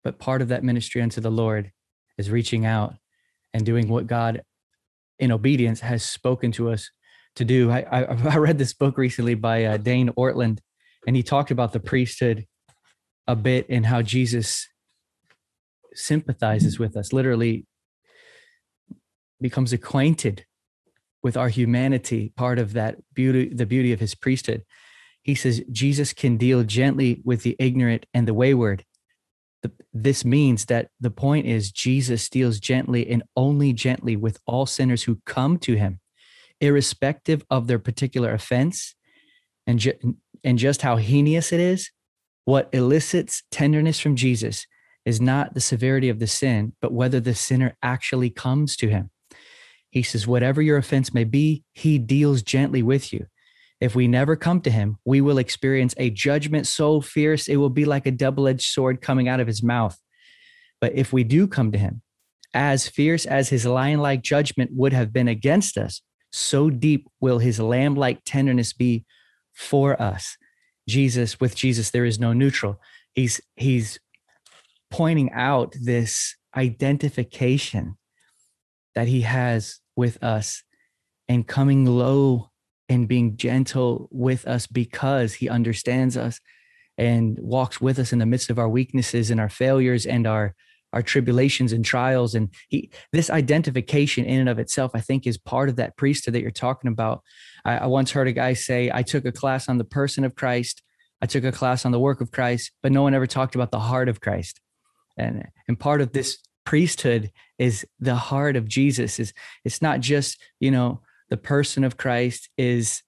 but 0.03 0.19
part 0.19 0.43
of 0.43 0.49
that 0.49 0.65
ministry 0.65 1.03
unto 1.03 1.21
the 1.21 1.31
Lord 1.31 1.73
is 2.19 2.31
reaching 2.31 2.67
out 2.67 2.95
and 3.53 3.65
doing 3.65 3.89
what 3.89 4.07
God 4.07 4.43
in 5.19 5.33
obedience 5.33 5.81
has 5.81 6.05
spoken 6.05 6.53
to 6.53 6.71
us 6.71 6.91
to 7.37 7.45
do. 7.45 7.71
I, 7.71 7.81
I, 7.91 8.03
I 8.35 8.37
read 8.37 8.59
this 8.59 8.75
book 8.75 8.99
recently 8.99 9.35
by 9.35 9.65
uh, 9.65 9.77
Dane 9.77 10.11
Ortlund, 10.11 10.59
and 11.07 11.17
he 11.17 11.23
talked 11.23 11.51
about 11.51 11.73
the 11.73 11.81
priesthood 11.81 12.47
a 13.27 13.37
bit 13.37 13.67
and 13.69 13.87
how 13.87 14.03
Jesus 14.03 14.69
sympathizes 15.95 16.79
with 16.79 16.97
us, 16.97 17.13
literally 17.13 17.67
becomes 19.41 19.73
acquainted 19.73 20.45
with 21.23 21.37
our 21.37 21.49
humanity, 21.49 22.33
part 22.37 22.59
of 22.59 22.75
that 22.75 22.97
beauty, 23.13 23.53
the 23.53 23.67
beauty 23.67 23.93
of 23.93 24.01
his 24.01 24.15
priesthood. 24.15 24.63
He 25.23 25.35
says 25.35 25.63
Jesus 25.73 26.13
can 26.13 26.37
deal 26.37 26.63
gently 26.63 27.21
with 27.25 27.43
the 27.43 27.57
ignorant 27.59 28.07
and 28.15 28.29
the 28.29 28.35
wayward. 28.35 28.85
The, 29.67 29.73
this 29.93 30.25
means 30.25 30.67
that 30.67 30.91
the 31.01 31.11
point 31.11 31.47
is 31.47 31.73
Jesus 31.73 32.29
deals 32.29 32.61
gently 32.61 33.09
and 33.09 33.25
only 33.37 33.73
gently 33.73 34.15
with 34.15 34.39
all 34.47 34.65
sinners 34.65 35.03
who 35.03 35.21
come 35.27 35.59
to 35.59 35.75
him, 35.75 35.99
irrespective 36.61 37.45
of 37.51 37.67
their 37.67 37.81
particular 37.81 38.33
offense 38.33 38.95
and, 39.67 39.81
ju- 39.81 40.17
and 40.45 40.57
just 40.57 40.83
how 40.83 40.97
heinous 40.97 41.53
it 41.53 41.59
is. 41.59 41.91
What 42.45 42.69
elicits 42.73 43.43
tenderness 43.51 43.99
from 43.99 44.15
Jesus 44.15 44.67
is 45.05 45.21
not 45.21 45.55
the 45.55 45.61
severity 45.61 46.09
of 46.09 46.21
the 46.21 46.29
sin, 46.29 46.75
but 46.81 46.93
whether 46.93 47.19
the 47.19 47.35
sinner 47.35 47.77
actually 47.83 48.31
comes 48.31 48.77
to 48.77 48.89
him. 48.89 49.11
He 49.91 50.05
says, 50.05 50.29
Whatever 50.29 50.63
your 50.63 50.77
offense 50.77 51.13
may 51.13 51.25
be, 51.25 51.65
he 51.73 51.99
deals 51.99 52.43
gently 52.43 52.85
with 52.85 53.13
you. 53.13 53.27
If 53.81 53.95
we 53.95 54.09
never 54.09 54.37
come 54.37 54.61
to 54.63 54.71
him, 54.71 54.97
we 55.05 55.21
will 55.21 55.39
experience 55.39 55.95
a 55.99 56.11
judgment 56.11 56.67
so 56.67 57.01
fierce 57.01 57.47
it 57.47 57.57
will 57.57 57.71
be 57.71 57.85
like 57.85 58.07
a 58.07 58.11
double 58.11 58.49
edged 58.49 58.69
sword 58.69 59.03
coming 59.03 59.29
out 59.29 59.41
of 59.41 59.47
his 59.47 59.63
mouth. 59.63 59.99
But 60.81 60.95
if 60.95 61.13
we 61.13 61.25
do 61.25 61.47
come 61.47 61.73
to 61.73 61.79
him, 61.79 62.03
as 62.55 62.89
fierce 62.89 63.27
as 63.27 63.51
his 63.51 63.67
lion 63.67 64.01
like 64.01 64.23
judgment 64.23 64.71
would 64.73 64.95
have 64.95 65.13
been 65.13 65.29
against 65.29 65.77
us, 65.77 66.01
so 66.33 66.71
deep 66.71 67.07
will 67.21 67.39
his 67.39 67.61
lamb 67.61 67.95
like 67.95 68.23
tenderness 68.25 68.73
be 68.73 69.05
for 69.53 70.01
us. 70.01 70.37
Jesus, 70.89 71.39
with 71.41 71.55
Jesus, 71.55 71.91
there 71.91 72.05
is 72.05 72.19
no 72.19 72.33
neutral. 72.33 72.81
He's, 73.15 73.41
he's 73.57 73.99
pointing 74.91 75.33
out 75.33 75.75
this 75.81 76.37
identification 76.57 77.97
that 78.95 79.09
he 79.09 79.23
has 79.23 79.81
with 79.97 80.23
us 80.23 80.63
and 81.29 81.47
coming 81.47 81.85
low 81.85 82.51
and 82.89 83.09
being 83.09 83.37
gentle 83.37 84.09
with 84.11 84.47
us 84.47 84.67
because 84.67 85.35
he 85.35 85.49
understands 85.49 86.17
us 86.17 86.41
and 86.99 87.39
walks 87.41 87.81
with 87.81 87.99
us 87.99 88.13
in 88.13 88.19
the 88.19 88.27
midst 88.27 88.51
of 88.51 88.59
our 88.59 88.69
weaknesses 88.69 89.31
and 89.31 89.41
our 89.41 89.49
failures 89.49 90.07
and 90.07 90.27
our 90.27 90.55
our 90.93 91.03
tribulations 91.03 91.73
and 91.73 91.85
trials. 91.85 92.35
And 92.35 92.49
he 92.69 92.91
this 93.13 93.29
identification 93.29 94.25
in 94.25 94.41
and 94.41 94.49
of 94.49 94.59
itself 94.59 94.93
i 94.95 95.01
think 95.01 95.27
is 95.27 95.37
part 95.37 95.69
of 95.69 95.77
that 95.77 95.97
priesthood 95.97 96.35
that 96.35 96.43
you're 96.43 96.51
talking 96.51 96.89
about. 96.89 97.23
I, 97.65 97.79
I 97.79 97.87
once 97.87 98.13
heard 98.13 98.29
a 98.29 98.33
guy 98.33 98.55
say 98.55 98.91
i 98.93 99.03
took 99.03 99.25
a 99.25 99.33
class 99.33 99.69
on 99.69 99.79
the 99.79 99.85
person 99.85 100.25
of 100.25 100.35
christ. 100.35 100.83
I 101.21 101.27
took 101.27 101.45
a 101.45 101.53
class 101.53 101.85
on 101.85 101.93
the 101.93 102.01
work 102.01 102.21
of 102.21 102.31
christ 102.31 102.73
but 102.83 102.93
no 102.93 103.03
one 103.03 103.15
ever 103.15 103.27
talked 103.27 103.55
about 103.55 103.73
the 103.73 103.81
heart 103.81 104.09
of 104.09 104.21
christ. 104.21 104.61
And 105.19 105.47
and 105.69 105.79
part 105.79 106.01
of 106.01 106.13
this 106.13 106.39
priesthood 106.65 107.31
is 107.59 107.87
the 108.01 108.17
heart 108.17 108.57
of 108.57 108.67
jesus 108.67 109.21
is 109.21 109.33
it's 109.65 109.81
not 109.81 110.01
just 110.01 110.41
you 110.61 110.71
know 110.71 111.01
the 111.29 111.37
person 111.37 111.85
of 111.85 111.97
christ 111.97 112.49
is 112.57 113.03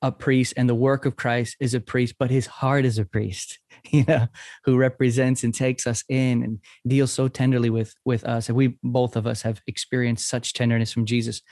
a 0.00 0.12
priest 0.12 0.54
and 0.56 0.68
the 0.68 0.74
work 0.74 1.06
of 1.06 1.16
christ 1.16 1.56
is 1.60 1.74
a 1.74 1.80
priest 1.80 2.14
but 2.18 2.30
his 2.30 2.46
heart 2.46 2.84
is 2.84 2.98
a 2.98 3.04
priest 3.04 3.58
you 3.90 4.04
know 4.06 4.26
who 4.64 4.76
represents 4.76 5.42
and 5.44 5.54
takes 5.54 5.86
us 5.86 6.04
in 6.08 6.42
and 6.42 6.58
deals 6.86 7.12
so 7.12 7.28
tenderly 7.28 7.70
with 7.70 7.94
with 8.04 8.24
us. 8.24 8.48
And 8.48 8.56
we 8.56 8.78
both 8.82 9.16
of 9.16 9.26
us 9.26 9.42
have 9.42 9.60
experienced 9.66 10.28
such 10.28 10.52
tenderness 10.52 10.92
from 10.92 11.04
jesus 11.04 11.42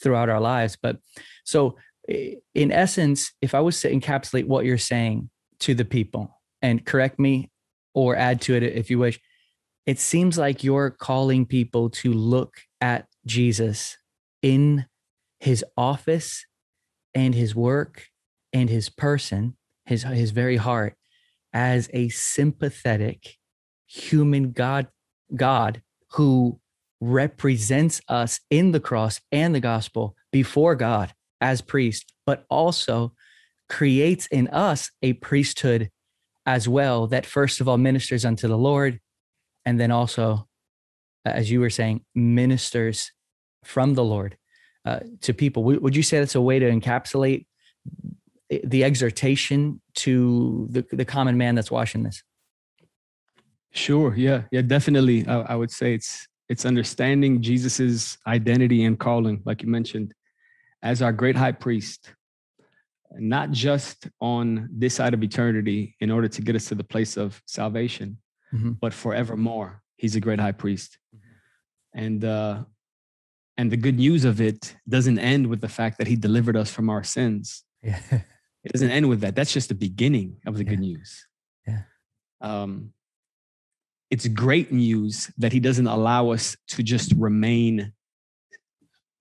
throughout 0.00 0.28
our 0.28 0.40
lives. 0.40 0.76
But 0.80 0.98
so 1.44 1.76
in 2.08 2.72
essence 2.72 3.32
if 3.40 3.54
i 3.54 3.60
was 3.60 3.80
to 3.80 3.92
encapsulate 3.92 4.46
what 4.46 4.64
you're 4.64 4.76
saying 4.76 5.30
to 5.60 5.72
the 5.72 5.84
people 5.84 6.40
and 6.60 6.84
correct 6.84 7.20
me 7.20 7.48
or 7.94 8.16
add 8.16 8.40
to 8.40 8.56
it 8.56 8.64
if 8.64 8.90
you 8.90 8.98
wish 8.98 9.20
it 9.86 9.98
seems 9.98 10.36
like 10.36 10.64
you're 10.64 10.90
calling 10.90 11.46
people 11.46 11.90
to 11.90 12.12
look 12.12 12.54
at 12.80 13.06
Jesus 13.26 13.96
in 14.40 14.86
his 15.42 15.64
office 15.76 16.46
and 17.14 17.34
his 17.34 17.52
work 17.52 18.06
and 18.52 18.70
his 18.70 18.88
person, 18.88 19.56
his, 19.86 20.04
his 20.04 20.30
very 20.30 20.56
heart, 20.56 20.94
as 21.52 21.90
a 21.92 22.08
sympathetic 22.10 23.38
human 23.86 24.52
God, 24.52 24.86
God 25.34 25.82
who 26.12 26.60
represents 27.00 28.00
us 28.06 28.38
in 28.50 28.70
the 28.70 28.78
cross 28.78 29.20
and 29.32 29.52
the 29.52 29.60
gospel 29.60 30.14
before 30.30 30.76
God 30.76 31.12
as 31.40 31.60
priest, 31.60 32.12
but 32.24 32.46
also 32.48 33.12
creates 33.68 34.28
in 34.28 34.46
us 34.46 34.92
a 35.02 35.14
priesthood 35.14 35.90
as 36.46 36.68
well 36.68 37.08
that 37.08 37.26
first 37.26 37.60
of 37.60 37.68
all 37.68 37.78
ministers 37.78 38.24
unto 38.24 38.46
the 38.46 38.56
Lord 38.56 39.00
and 39.64 39.80
then 39.80 39.90
also 39.90 40.46
as 41.24 41.50
you 41.50 41.58
were 41.58 41.70
saying 41.70 42.04
ministers 42.14 43.10
from 43.64 43.94
the 43.94 44.04
lord 44.04 44.36
uh, 44.84 45.00
to 45.20 45.32
people 45.32 45.62
would 45.64 45.96
you 45.96 46.02
say 46.02 46.18
that's 46.18 46.34
a 46.34 46.40
way 46.40 46.58
to 46.58 46.70
encapsulate 46.70 47.46
the 48.64 48.84
exhortation 48.84 49.80
to 49.94 50.66
the, 50.70 50.84
the 50.92 51.04
common 51.04 51.36
man 51.38 51.54
that's 51.54 51.70
watching 51.70 52.02
this 52.02 52.22
sure 53.70 54.14
yeah 54.16 54.42
yeah 54.50 54.62
definitely 54.62 55.26
I, 55.26 55.40
I 55.40 55.54
would 55.54 55.70
say 55.70 55.94
it's 55.94 56.26
it's 56.48 56.66
understanding 56.66 57.40
jesus's 57.42 58.18
identity 58.26 58.84
and 58.84 58.98
calling 58.98 59.42
like 59.44 59.62
you 59.62 59.68
mentioned 59.68 60.14
as 60.82 61.00
our 61.00 61.12
great 61.12 61.36
high 61.36 61.52
priest 61.52 62.14
not 63.18 63.50
just 63.50 64.08
on 64.20 64.68
this 64.72 64.94
side 64.94 65.14
of 65.14 65.22
eternity 65.22 65.96
in 66.00 66.10
order 66.10 66.28
to 66.28 66.42
get 66.42 66.56
us 66.56 66.66
to 66.66 66.74
the 66.74 66.84
place 66.84 67.16
of 67.16 67.42
salvation 67.46 68.18
mm-hmm. 68.52 68.72
but 68.72 68.92
forevermore. 68.92 69.82
He's 69.96 70.16
a 70.16 70.20
great 70.20 70.40
high 70.40 70.52
priest. 70.52 70.98
Mm-hmm. 71.14 71.98
And 72.04 72.24
uh, 72.24 72.64
and 73.56 73.70
the 73.70 73.76
good 73.76 73.98
news 73.98 74.24
of 74.24 74.40
it 74.40 74.76
doesn't 74.88 75.18
end 75.18 75.46
with 75.46 75.60
the 75.60 75.68
fact 75.68 75.98
that 75.98 76.06
he 76.06 76.16
delivered 76.16 76.56
us 76.56 76.70
from 76.70 76.88
our 76.88 77.04
sins. 77.04 77.64
Yeah. 77.82 78.00
it 78.64 78.72
doesn't 78.72 78.90
end 78.90 79.08
with 79.08 79.20
that. 79.20 79.34
That's 79.34 79.52
just 79.52 79.68
the 79.68 79.74
beginning 79.74 80.36
of 80.46 80.56
the 80.56 80.64
yeah. 80.64 80.70
good 80.70 80.80
news. 80.80 81.26
Yeah. 81.66 81.82
Um, 82.40 82.92
it's 84.10 84.28
great 84.28 84.72
news 84.72 85.30
that 85.38 85.52
he 85.52 85.60
doesn't 85.60 85.86
allow 85.86 86.30
us 86.30 86.56
to 86.68 86.82
just 86.82 87.12
remain 87.16 87.92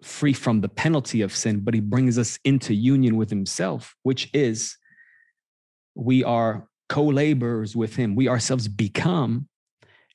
free 0.01 0.33
from 0.33 0.61
the 0.61 0.69
penalty 0.69 1.21
of 1.21 1.35
sin, 1.35 1.59
but 1.59 1.73
he 1.73 1.79
brings 1.79 2.17
us 2.17 2.39
into 2.43 2.73
union 2.73 3.15
with 3.17 3.29
himself, 3.29 3.95
which 4.03 4.29
is 4.33 4.75
we 5.95 6.23
are 6.23 6.67
co-laborers 6.91 7.73
with 7.73 7.95
him 7.95 8.15
we 8.15 8.27
ourselves 8.27 8.67
become 8.67 9.47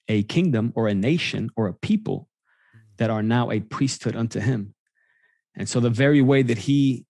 a 0.09 0.23
kingdom 0.25 0.73
or 0.77 0.89
a 0.89 0.95
nation 0.95 1.49
or 1.57 1.69
a 1.69 1.73
people 1.73 2.29
that 2.99 3.11
are 3.11 3.23
now 3.23 3.51
a 3.51 3.61
priesthood 3.61 4.17
unto 4.17 4.41
him 4.41 4.75
and 5.57 5.69
so 5.69 5.81
the 5.81 5.91
very 5.91 6.23
way 6.23 6.43
that 6.43 6.59
he 6.59 7.05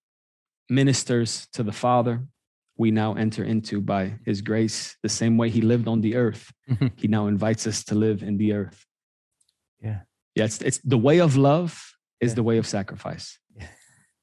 ministers 0.69 1.49
to 1.53 1.63
the 1.63 1.73
father 1.73 2.25
we 2.79 2.91
now 2.91 3.15
enter 3.15 3.45
into 3.45 3.81
by 3.81 4.15
his 4.25 4.43
grace 4.43 4.97
the 5.03 5.09
same 5.09 5.37
way 5.37 5.49
he 5.49 5.61
lived 5.61 5.89
on 5.89 6.01
the 6.01 6.15
earth 6.17 6.53
mm-hmm. 6.69 6.89
he 6.97 7.09
now 7.09 7.27
invites 7.27 7.67
us 7.67 7.85
to 7.85 7.95
live 7.95 8.23
in 8.23 8.37
the 8.37 8.53
earth 8.53 8.85
yeah 9.81 10.01
yeah 10.35 10.45
it's, 10.45 10.61
it's 10.63 10.79
the 10.79 10.99
way 10.99 11.21
of 11.21 11.37
love 11.37 11.93
is 12.21 12.33
yeah. 12.33 12.35
the 12.37 12.43
way 12.43 12.59
of 12.59 12.67
sacrifice 12.67 13.39
yeah. 13.57 13.69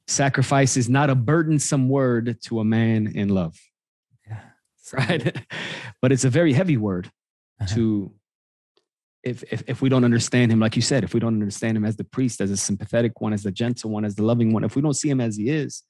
sacrifice 0.08 0.78
is 0.78 0.90
not 0.90 1.10
a 1.10 1.16
burdensome 1.16 1.90
word 1.90 2.38
to 2.42 2.60
a 2.60 2.66
man 2.66 3.08
in 3.08 3.30
love 3.30 3.58
Yeah. 4.28 4.42
right? 4.94 5.46
but 6.02 6.12
it's 6.12 6.26
a 6.26 6.30
very 6.30 6.54
heavy 6.54 6.78
word 6.78 7.10
uh-huh. 7.62 7.76
to 7.76 8.14
if, 9.24 9.44
if 9.52 9.64
if 9.68 9.82
we 9.82 9.90
don't 9.90 10.04
understand 10.04 10.52
him, 10.52 10.60
like 10.60 10.76
you 10.76 10.82
said, 10.82 11.04
if 11.04 11.14
we 11.14 11.20
don't 11.20 11.34
understand 11.34 11.78
him 11.78 11.86
as 11.86 11.96
the 11.96 12.04
priest, 12.04 12.42
as 12.42 12.52
a 12.52 12.58
sympathetic 12.58 13.22
one, 13.22 13.34
as 13.34 13.44
the 13.44 13.52
gentle 13.52 13.90
one, 13.90 14.06
as 14.06 14.16
the 14.16 14.24
loving 14.24 14.54
one, 14.54 14.64
if 14.64 14.76
we 14.76 14.82
don't 14.82 14.96
see 14.96 15.10
him 15.10 15.22
as 15.22 15.38
he 15.38 15.50
is, 15.50 15.84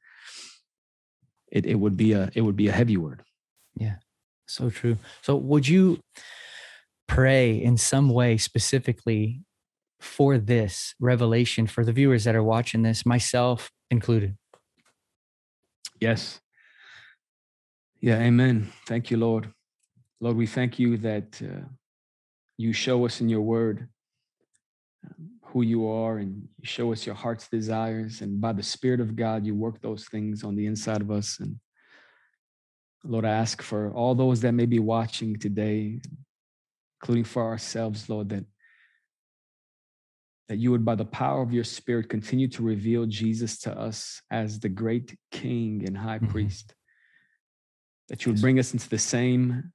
it, 1.51 1.65
it 1.65 1.75
would 1.75 1.97
be 1.97 2.13
a 2.13 2.29
it 2.35 2.41
would 2.41 2.55
be 2.55 2.67
a 2.67 2.71
heavy 2.71 2.97
word. 2.97 3.23
Yeah, 3.75 3.95
so 4.47 4.69
true. 4.69 4.97
So 5.23 5.35
would 5.35 5.67
you 5.67 5.99
pray 7.07 7.61
in 7.61 7.77
some 7.77 8.09
way 8.09 8.37
specifically 8.37 9.41
for 9.99 10.37
this 10.37 10.93
revelation 10.99 11.65
for 11.65 11.83
the 11.83 11.93
viewers 11.93 12.25
that 12.25 12.35
are 12.35 12.43
watching 12.43 12.83
this, 12.83 13.05
myself 13.05 13.71
included? 13.89 14.37
Yes. 15.99 16.39
Yeah, 18.01 18.19
amen. 18.19 18.69
Thank 18.85 19.09
you, 19.11 19.17
Lord. 19.17 19.53
Lord, 20.19 20.35
we 20.35 20.45
thank 20.45 20.77
you 20.77 20.97
that 20.97 21.41
uh, 21.41 21.65
you 22.63 22.73
show 22.73 23.05
us 23.05 23.21
in 23.21 23.29
your 23.29 23.41
word 23.41 23.87
um, 25.05 25.31
who 25.43 25.61
you 25.61 25.87
are 25.87 26.17
and 26.17 26.47
you 26.57 26.65
show 26.65 26.91
us 26.91 27.05
your 27.05 27.15
heart's 27.15 27.47
desires. 27.49 28.21
And 28.21 28.39
by 28.39 28.53
the 28.53 28.63
Spirit 28.63 29.01
of 29.01 29.15
God, 29.15 29.45
you 29.45 29.53
work 29.53 29.81
those 29.81 30.05
things 30.05 30.43
on 30.43 30.55
the 30.55 30.65
inside 30.65 31.01
of 31.01 31.11
us. 31.11 31.39
And 31.39 31.59
Lord, 33.03 33.25
I 33.25 33.31
ask 33.31 33.61
for 33.61 33.91
all 33.91 34.15
those 34.15 34.41
that 34.41 34.53
may 34.53 34.65
be 34.65 34.79
watching 34.79 35.37
today, 35.37 35.99
including 37.01 37.25
for 37.25 37.43
ourselves, 37.43 38.09
Lord, 38.09 38.29
that 38.29 38.45
that 40.49 40.57
you 40.57 40.71
would, 40.71 40.83
by 40.83 40.95
the 40.95 41.05
power 41.05 41.41
of 41.41 41.53
your 41.53 41.63
Spirit, 41.63 42.09
continue 42.09 42.49
to 42.49 42.63
reveal 42.63 43.05
Jesus 43.05 43.59
to 43.59 43.71
us 43.77 44.21
as 44.29 44.59
the 44.59 44.69
great 44.69 45.17
King 45.31 45.83
and 45.87 45.97
High 45.97 46.17
mm-hmm. 46.17 46.27
Priest 46.27 46.75
that 48.09 48.25
you 48.25 48.31
would 48.31 48.41
bring 48.41 48.59
us 48.59 48.73
into 48.73 48.89
the 48.89 48.97
same 48.97 49.71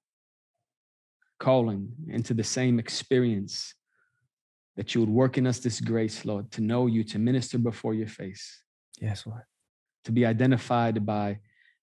calling, 1.38 1.92
into 2.08 2.34
the 2.34 2.44
same 2.44 2.78
experience, 2.78 3.74
that 4.76 4.94
you 4.94 5.00
would 5.00 5.10
work 5.10 5.38
in 5.38 5.46
us 5.46 5.58
this 5.58 5.80
grace, 5.80 6.24
Lord, 6.24 6.50
to 6.52 6.60
know 6.60 6.86
you, 6.86 7.02
to 7.04 7.18
minister 7.18 7.58
before 7.58 7.94
your 7.94 8.08
face. 8.08 8.62
Yes, 9.00 9.26
Lord. 9.26 9.42
to 10.04 10.12
be 10.12 10.24
identified 10.24 11.04
by 11.04 11.38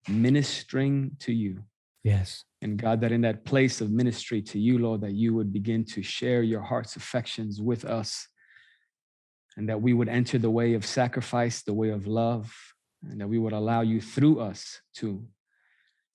ministering 0.08 1.12
to 1.20 1.32
you. 1.32 1.62
Yes. 2.02 2.44
And 2.60 2.76
God, 2.76 3.00
that 3.00 3.12
in 3.12 3.20
that 3.22 3.44
place 3.44 3.80
of 3.80 3.90
ministry 3.90 4.42
to 4.42 4.58
you, 4.58 4.78
Lord, 4.78 5.00
that 5.02 5.12
you 5.12 5.34
would 5.34 5.52
begin 5.52 5.84
to 5.86 6.02
share 6.02 6.42
your 6.42 6.60
heart's 6.60 6.96
affections 6.96 7.60
with 7.60 7.84
us. 7.84 8.26
And 9.56 9.68
that 9.68 9.80
we 9.80 9.92
would 9.92 10.08
enter 10.08 10.38
the 10.38 10.50
way 10.50 10.74
of 10.74 10.84
sacrifice, 10.84 11.62
the 11.62 11.72
way 11.72 11.90
of 11.90 12.06
love, 12.06 12.54
and 13.08 13.20
that 13.20 13.28
we 13.28 13.38
would 13.38 13.52
allow 13.52 13.80
you 13.80 14.00
through 14.00 14.40
us 14.40 14.80
to 14.96 15.24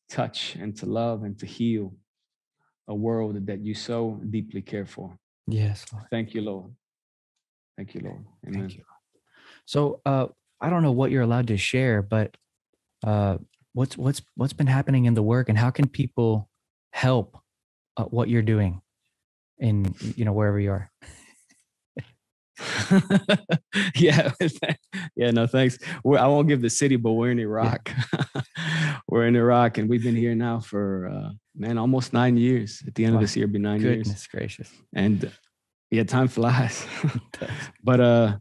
touch 0.10 0.56
and 0.56 0.76
to 0.78 0.86
love 0.86 1.24
and 1.24 1.40
to 1.40 1.46
heal 1.46 1.94
a 2.92 2.96
world 2.96 3.48
that 3.48 3.60
you 3.62 3.74
so 3.74 4.20
deeply 4.30 4.62
care 4.62 4.86
for. 4.86 5.18
Yes, 5.48 5.86
Lord. 5.92 6.06
Thank 6.12 6.34
you, 6.36 6.42
Lord. 6.42 6.70
Thank 7.78 7.96
you, 7.96 8.02
Lord. 8.02 8.24
Amen. 8.46 8.60
Thank 8.60 8.76
you. 8.78 8.84
So 9.66 10.02
uh 10.06 10.28
I 10.60 10.70
don't 10.70 10.84
know 10.84 10.92
what 10.92 11.10
you're 11.12 11.24
allowed 11.24 11.48
to 11.48 11.58
share, 11.58 12.02
but 12.02 12.36
uh 13.04 13.38
what's 13.74 13.98
what's 13.98 14.22
what's 14.36 14.54
been 14.54 14.68
happening 14.68 15.06
in 15.06 15.14
the 15.14 15.24
work 15.24 15.50
and 15.50 15.58
how 15.58 15.72
can 15.72 15.88
people 15.88 16.50
help 16.92 17.38
uh, 17.98 18.04
what 18.04 18.28
you're 18.30 18.42
doing 18.42 18.82
in 19.58 19.96
you 20.18 20.26
know 20.26 20.34
wherever 20.34 20.60
you 20.60 20.72
are? 20.72 20.92
yeah, 23.96 24.32
yeah. 25.16 25.32
No, 25.32 25.48
thanks. 25.48 25.78
We're, 26.04 26.18
I 26.20 26.28
won't 26.28 26.48
give 26.48 26.62
the 26.62 26.70
city, 26.70 26.96
but 26.96 27.12
we're 27.14 27.32
in 27.32 27.40
Iraq. 27.40 27.92
we're 29.08 29.26
in 29.28 29.36
Iraq, 29.36 29.78
and 29.78 29.90
we've 29.90 30.04
been 30.04 30.16
here 30.16 30.36
now 30.36 30.60
for 30.60 31.08
uh, 31.10 31.30
man 31.56 31.78
almost 31.78 32.14
nine 32.14 32.38
years. 32.38 32.82
At 32.88 32.96
the 32.96 33.06
end 33.06 33.14
Wow. 33.16 33.20
of 33.20 33.24
this 33.24 33.36
year, 33.36 33.48
be 33.48 33.60
nine 33.60 33.82
years. 33.82 33.98
Goodness 34.08 34.28
gracious. 34.28 34.70
And 34.94 35.32
yeah, 35.90 36.04
time 36.04 36.28
flies. 36.28 36.86
but 37.84 38.00
uh, 38.00 38.38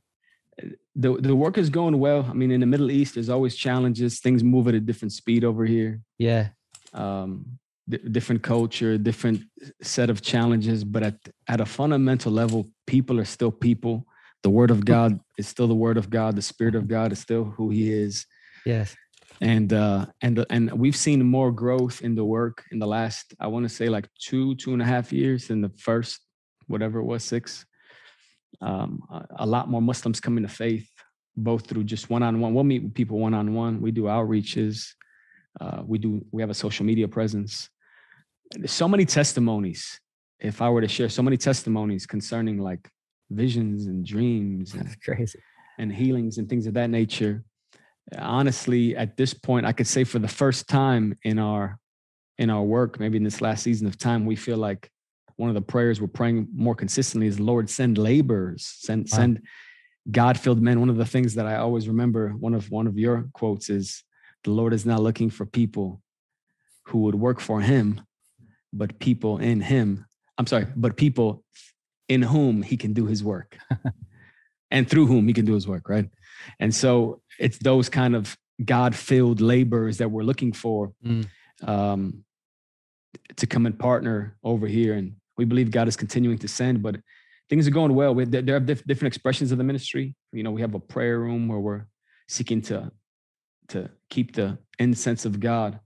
the 0.95 1.15
the 1.17 1.35
work 1.35 1.59
is 1.59 1.71
going 1.71 1.99
well. 1.99 2.27
I 2.29 2.35
mean, 2.35 2.51
in 2.51 2.61
the 2.61 2.67
Middle 2.67 2.91
East, 2.91 3.15
there's 3.15 3.29
always 3.31 3.57
challenges. 3.57 4.21
Things 4.21 4.43
move 4.45 4.69
at 4.69 4.75
a 4.75 4.81
different 4.81 5.13
speed 5.13 5.45
over 5.45 5.65
here. 5.65 6.01
yeah. 6.19 6.49
Um, 6.93 7.47
di- 7.89 7.99
different 8.11 8.43
culture, 8.43 8.99
different 8.99 9.43
set 9.81 10.11
of 10.11 10.23
challenges. 10.23 10.83
But 10.85 11.03
at 11.05 11.15
at 11.47 11.61
a 11.61 11.67
fundamental 11.67 12.33
level, 12.33 12.67
people 12.87 13.21
are 13.21 13.25
still 13.25 13.53
people. 13.53 14.07
The 14.43 14.51
Word 14.51 14.71
of 14.71 14.85
God 14.85 15.21
is 15.37 15.47
still 15.49 15.69
the 15.69 15.75
Word 15.75 15.97
of 15.99 16.09
God. 16.09 16.37
The 16.37 16.43
Spirit 16.43 16.75
of 16.75 16.89
God 16.89 17.13
is 17.13 17.19
still 17.19 17.45
who 17.45 17.71
He 17.71 17.93
is. 17.93 18.27
Yes. 18.65 18.97
And 19.41 19.73
uh, 19.73 20.07
and 20.21 20.45
and 20.51 20.73
we've 20.73 20.97
seen 20.97 21.25
more 21.25 21.51
growth 21.51 22.03
in 22.03 22.15
the 22.15 22.25
work 22.25 22.65
in 22.73 22.79
the 22.79 22.87
last, 22.87 23.35
I 23.41 23.47
want 23.47 23.65
to 23.65 23.75
say, 23.75 23.89
like 23.89 24.09
two 24.19 24.55
two 24.57 24.73
and 24.73 24.83
a 24.83 24.85
half 24.85 25.13
years 25.13 25.49
than 25.49 25.61
the 25.61 25.71
first, 25.79 26.21
whatever 26.67 26.99
it 26.99 27.05
was, 27.05 27.25
six. 27.25 27.65
Um, 28.61 29.03
a, 29.11 29.27
a 29.39 29.47
lot 29.47 29.71
more 29.71 29.81
Muslims 29.81 30.21
coming 30.21 30.43
to 30.43 30.49
faith, 30.49 30.89
both 31.37 31.67
through 31.67 31.85
just 31.85 32.11
one 32.11 32.23
on 32.23 32.41
one. 32.41 32.53
We'll 32.53 32.65
meet 32.65 32.83
with 32.83 32.95
people 32.95 33.19
one 33.19 33.33
on 33.33 33.55
one. 33.55 33.81
We 33.81 33.93
do 33.93 34.05
outreaches. 34.05 34.89
Uh, 35.59 35.83
we 35.87 35.99
do. 35.99 36.25
We 36.33 36.43
have 36.43 36.51
a 36.51 36.55
social 36.55 36.85
media 36.85 37.09
presence. 37.09 37.71
There's 38.53 38.73
so 38.73 38.89
many 38.89 39.07
testimonies. 39.07 40.01
If 40.39 40.61
I 40.61 40.69
were 40.71 40.81
to 40.81 40.89
share 40.89 41.09
so 41.09 41.23
many 41.23 41.37
testimonies 41.37 42.07
concerning 42.07 42.59
like 42.59 42.91
visions 43.31 43.87
and 43.87 44.05
dreams 44.05 44.75
and 44.75 44.85
That's 44.87 44.97
crazy. 44.97 45.39
and 45.79 45.93
healings 45.93 46.39
and 46.39 46.49
things 46.49 46.67
of 46.67 46.75
that 46.75 46.91
nature. 46.91 47.45
Honestly, 48.19 48.97
at 48.97 49.17
this 49.17 49.33
point, 49.35 49.67
I 49.67 49.73
could 49.73 49.87
say 49.87 50.05
for 50.05 50.19
the 50.19 50.29
first 50.29 50.69
time 50.69 51.17
in 51.23 51.39
our 51.39 51.79
in 52.39 52.49
our 52.51 52.63
work, 52.63 52.99
maybe 52.99 53.19
in 53.19 53.25
this 53.25 53.41
last 53.43 53.63
season 53.63 53.87
of 53.87 53.99
time, 53.99 54.25
we 54.25 54.35
feel 54.35 54.57
like 54.57 54.91
one 55.37 55.51
of 55.51 55.55
the 55.55 55.61
prayers 55.61 56.01
we're 56.01 56.07
praying 56.07 56.49
more 56.55 56.75
consistently 56.75 57.27
is 57.27 57.39
Lord, 57.39 57.69
send 57.71 57.99
laborers, 57.99 58.65
send 58.79 59.09
Wow. 59.13 59.17
send 59.17 59.43
God-filled 60.11 60.61
men. 60.63 60.81
One 60.81 60.89
of 60.89 60.97
the 60.97 61.05
things 61.07 61.35
that 61.35 61.47
I 61.47 61.57
always 61.57 61.87
remember, 61.87 62.31
one 62.31 62.55
of 62.55 62.71
one 62.71 62.87
of 62.87 62.99
your 62.99 63.29
quotes 63.35 63.69
is 63.71 64.03
the 64.45 64.51
Lord 64.51 64.73
is 64.73 64.87
not 64.87 65.03
looking 65.03 65.31
for 65.31 65.45
people 65.47 66.03
who 66.87 67.01
would 67.01 67.15
work 67.15 67.41
for 67.41 67.61
him, 67.61 68.01
but 68.73 68.99
people 68.99 69.39
in 69.39 69.61
him. 69.61 70.07
I'm 70.39 70.47
sorry, 70.47 70.67
but 70.75 70.97
people 70.97 71.45
in 72.11 72.23
whom 72.23 72.61
he 72.61 72.77
can 72.77 72.93
do 72.93 73.07
his 73.07 73.23
work 73.23 73.57
and 74.71 74.91
through 74.91 75.07
whom 75.07 75.29
he 75.29 75.33
can 75.33 75.47
do 75.47 75.55
his 75.55 75.67
work, 75.67 75.89
right? 75.89 76.09
And 76.59 76.75
so 76.75 77.23
it's 77.39 77.59
those 77.59 77.89
kind 77.89 78.15
of 78.17 78.37
God-filled 78.65 79.41
labors 79.41 79.99
that 79.99 80.11
we're 80.11 80.25
looking 80.31 80.53
for 80.53 80.93
Mm. 81.07 81.25
um, 81.67 82.25
to 83.37 83.47
come 83.47 83.65
and 83.67 83.79
partner 83.79 84.37
over 84.43 84.67
here. 84.67 84.95
And 84.95 85.15
we 85.39 85.45
believe 85.45 85.71
God 85.71 85.89
is 85.89 85.97
continuing 85.97 86.39
to 86.39 86.49
send, 86.49 86.83
but 86.83 86.97
things 87.49 87.67
are 87.67 87.71
going 87.81 87.95
well. 87.95 88.13
We, 88.15 88.25
there 88.25 88.43
there 88.43 88.57
are 88.57 88.67
diff- 88.71 88.85
different 88.91 89.15
expressions 89.15 89.53
of 89.53 89.59
the 89.59 89.65
ministry. 89.65 90.15
You 90.33 90.43
know, 90.43 90.51
we 90.51 90.61
have 90.63 90.75
a 90.75 90.81
prayer 90.95 91.19
room 91.21 91.49
where 91.49 91.61
we're 91.67 91.85
seeking 92.29 92.61
to 92.71 92.91
to 93.69 93.89
keep 94.15 94.35
the 94.35 94.59
incense 94.79 95.25
of 95.25 95.39
God 95.39 95.79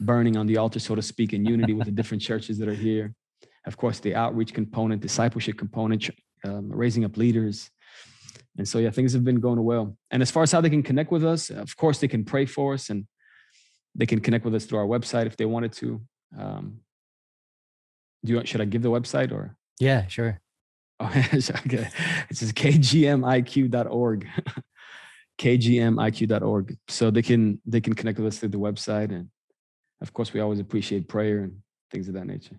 burning 0.00 0.36
on 0.36 0.46
the 0.46 0.58
altar, 0.58 0.78
so 0.78 0.94
to 0.94 1.02
speak, 1.02 1.32
in 1.32 1.44
unity 1.44 1.72
with 1.72 1.86
the 1.86 1.96
different 2.00 2.22
churches 2.28 2.58
that 2.58 2.68
are 2.68 2.80
here. 2.88 3.14
Of 3.66 3.76
course, 3.76 4.00
the 4.00 4.14
outreach 4.14 4.54
component, 4.54 5.02
discipleship 5.02 5.58
component, 5.58 6.10
um, 6.44 6.70
raising 6.70 7.04
up 7.04 7.16
leaders. 7.16 7.70
And 8.58 8.66
so, 8.66 8.78
yeah, 8.78 8.90
things 8.90 9.12
have 9.12 9.24
been 9.24 9.40
going 9.40 9.62
well. 9.62 9.96
And 10.10 10.22
as 10.22 10.30
far 10.30 10.42
as 10.42 10.52
how 10.52 10.60
they 10.60 10.70
can 10.70 10.82
connect 10.82 11.10
with 11.10 11.24
us, 11.24 11.50
of 11.50 11.76
course, 11.76 11.98
they 11.98 12.08
can 12.08 12.24
pray 12.24 12.46
for 12.46 12.74
us 12.74 12.88
and 12.90 13.06
they 13.94 14.06
can 14.06 14.20
connect 14.20 14.44
with 14.44 14.54
us 14.54 14.64
through 14.64 14.78
our 14.78 14.86
website 14.86 15.26
if 15.26 15.36
they 15.36 15.44
wanted 15.44 15.72
to. 15.72 16.00
Um, 16.38 16.80
do 18.24 18.34
you, 18.34 18.46
should 18.46 18.60
I 18.60 18.64
give 18.64 18.82
the 18.82 18.90
website 18.90 19.32
or? 19.32 19.56
Yeah, 19.78 20.06
sure. 20.06 20.40
Oh, 20.98 21.08
okay. 21.14 21.90
It's 22.30 22.40
just 22.40 22.54
kgmiq.org. 22.54 24.26
kgmiq.org. 25.38 26.78
So 26.88 27.10
they 27.10 27.20
can 27.20 27.60
they 27.66 27.82
can 27.82 27.92
connect 27.92 28.18
with 28.18 28.28
us 28.28 28.38
through 28.38 28.48
the 28.48 28.58
website. 28.58 29.10
And 29.10 29.28
of 30.00 30.14
course, 30.14 30.32
we 30.32 30.40
always 30.40 30.58
appreciate 30.58 31.06
prayer 31.06 31.40
and 31.40 31.58
things 31.90 32.08
of 32.08 32.14
that 32.14 32.26
nature. 32.26 32.58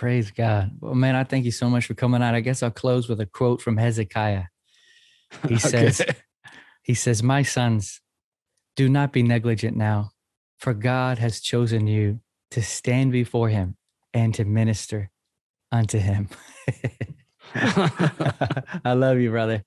Praise 0.00 0.30
God. 0.30 0.78
Well, 0.80 0.94
man, 0.94 1.14
I 1.14 1.24
thank 1.24 1.44
you 1.44 1.50
so 1.50 1.68
much 1.68 1.84
for 1.84 1.92
coming 1.92 2.22
out. 2.22 2.34
I 2.34 2.40
guess 2.40 2.62
I'll 2.62 2.70
close 2.70 3.06
with 3.06 3.20
a 3.20 3.26
quote 3.26 3.60
from 3.60 3.76
Hezekiah. 3.76 4.44
He 5.46 5.58
says, 5.58 6.00
He 6.82 6.94
says, 6.94 7.22
My 7.22 7.42
sons, 7.42 8.00
do 8.76 8.88
not 8.88 9.12
be 9.12 9.22
negligent 9.22 9.76
now, 9.76 10.12
for 10.56 10.72
God 10.72 11.18
has 11.18 11.42
chosen 11.42 11.86
you 11.86 12.20
to 12.52 12.62
stand 12.62 13.12
before 13.12 13.50
him 13.50 13.76
and 14.14 14.32
to 14.36 14.46
minister 14.46 15.10
unto 15.70 15.98
him. 15.98 16.30
I 17.54 18.94
love 18.94 19.18
you, 19.18 19.28
brother. 19.28 19.66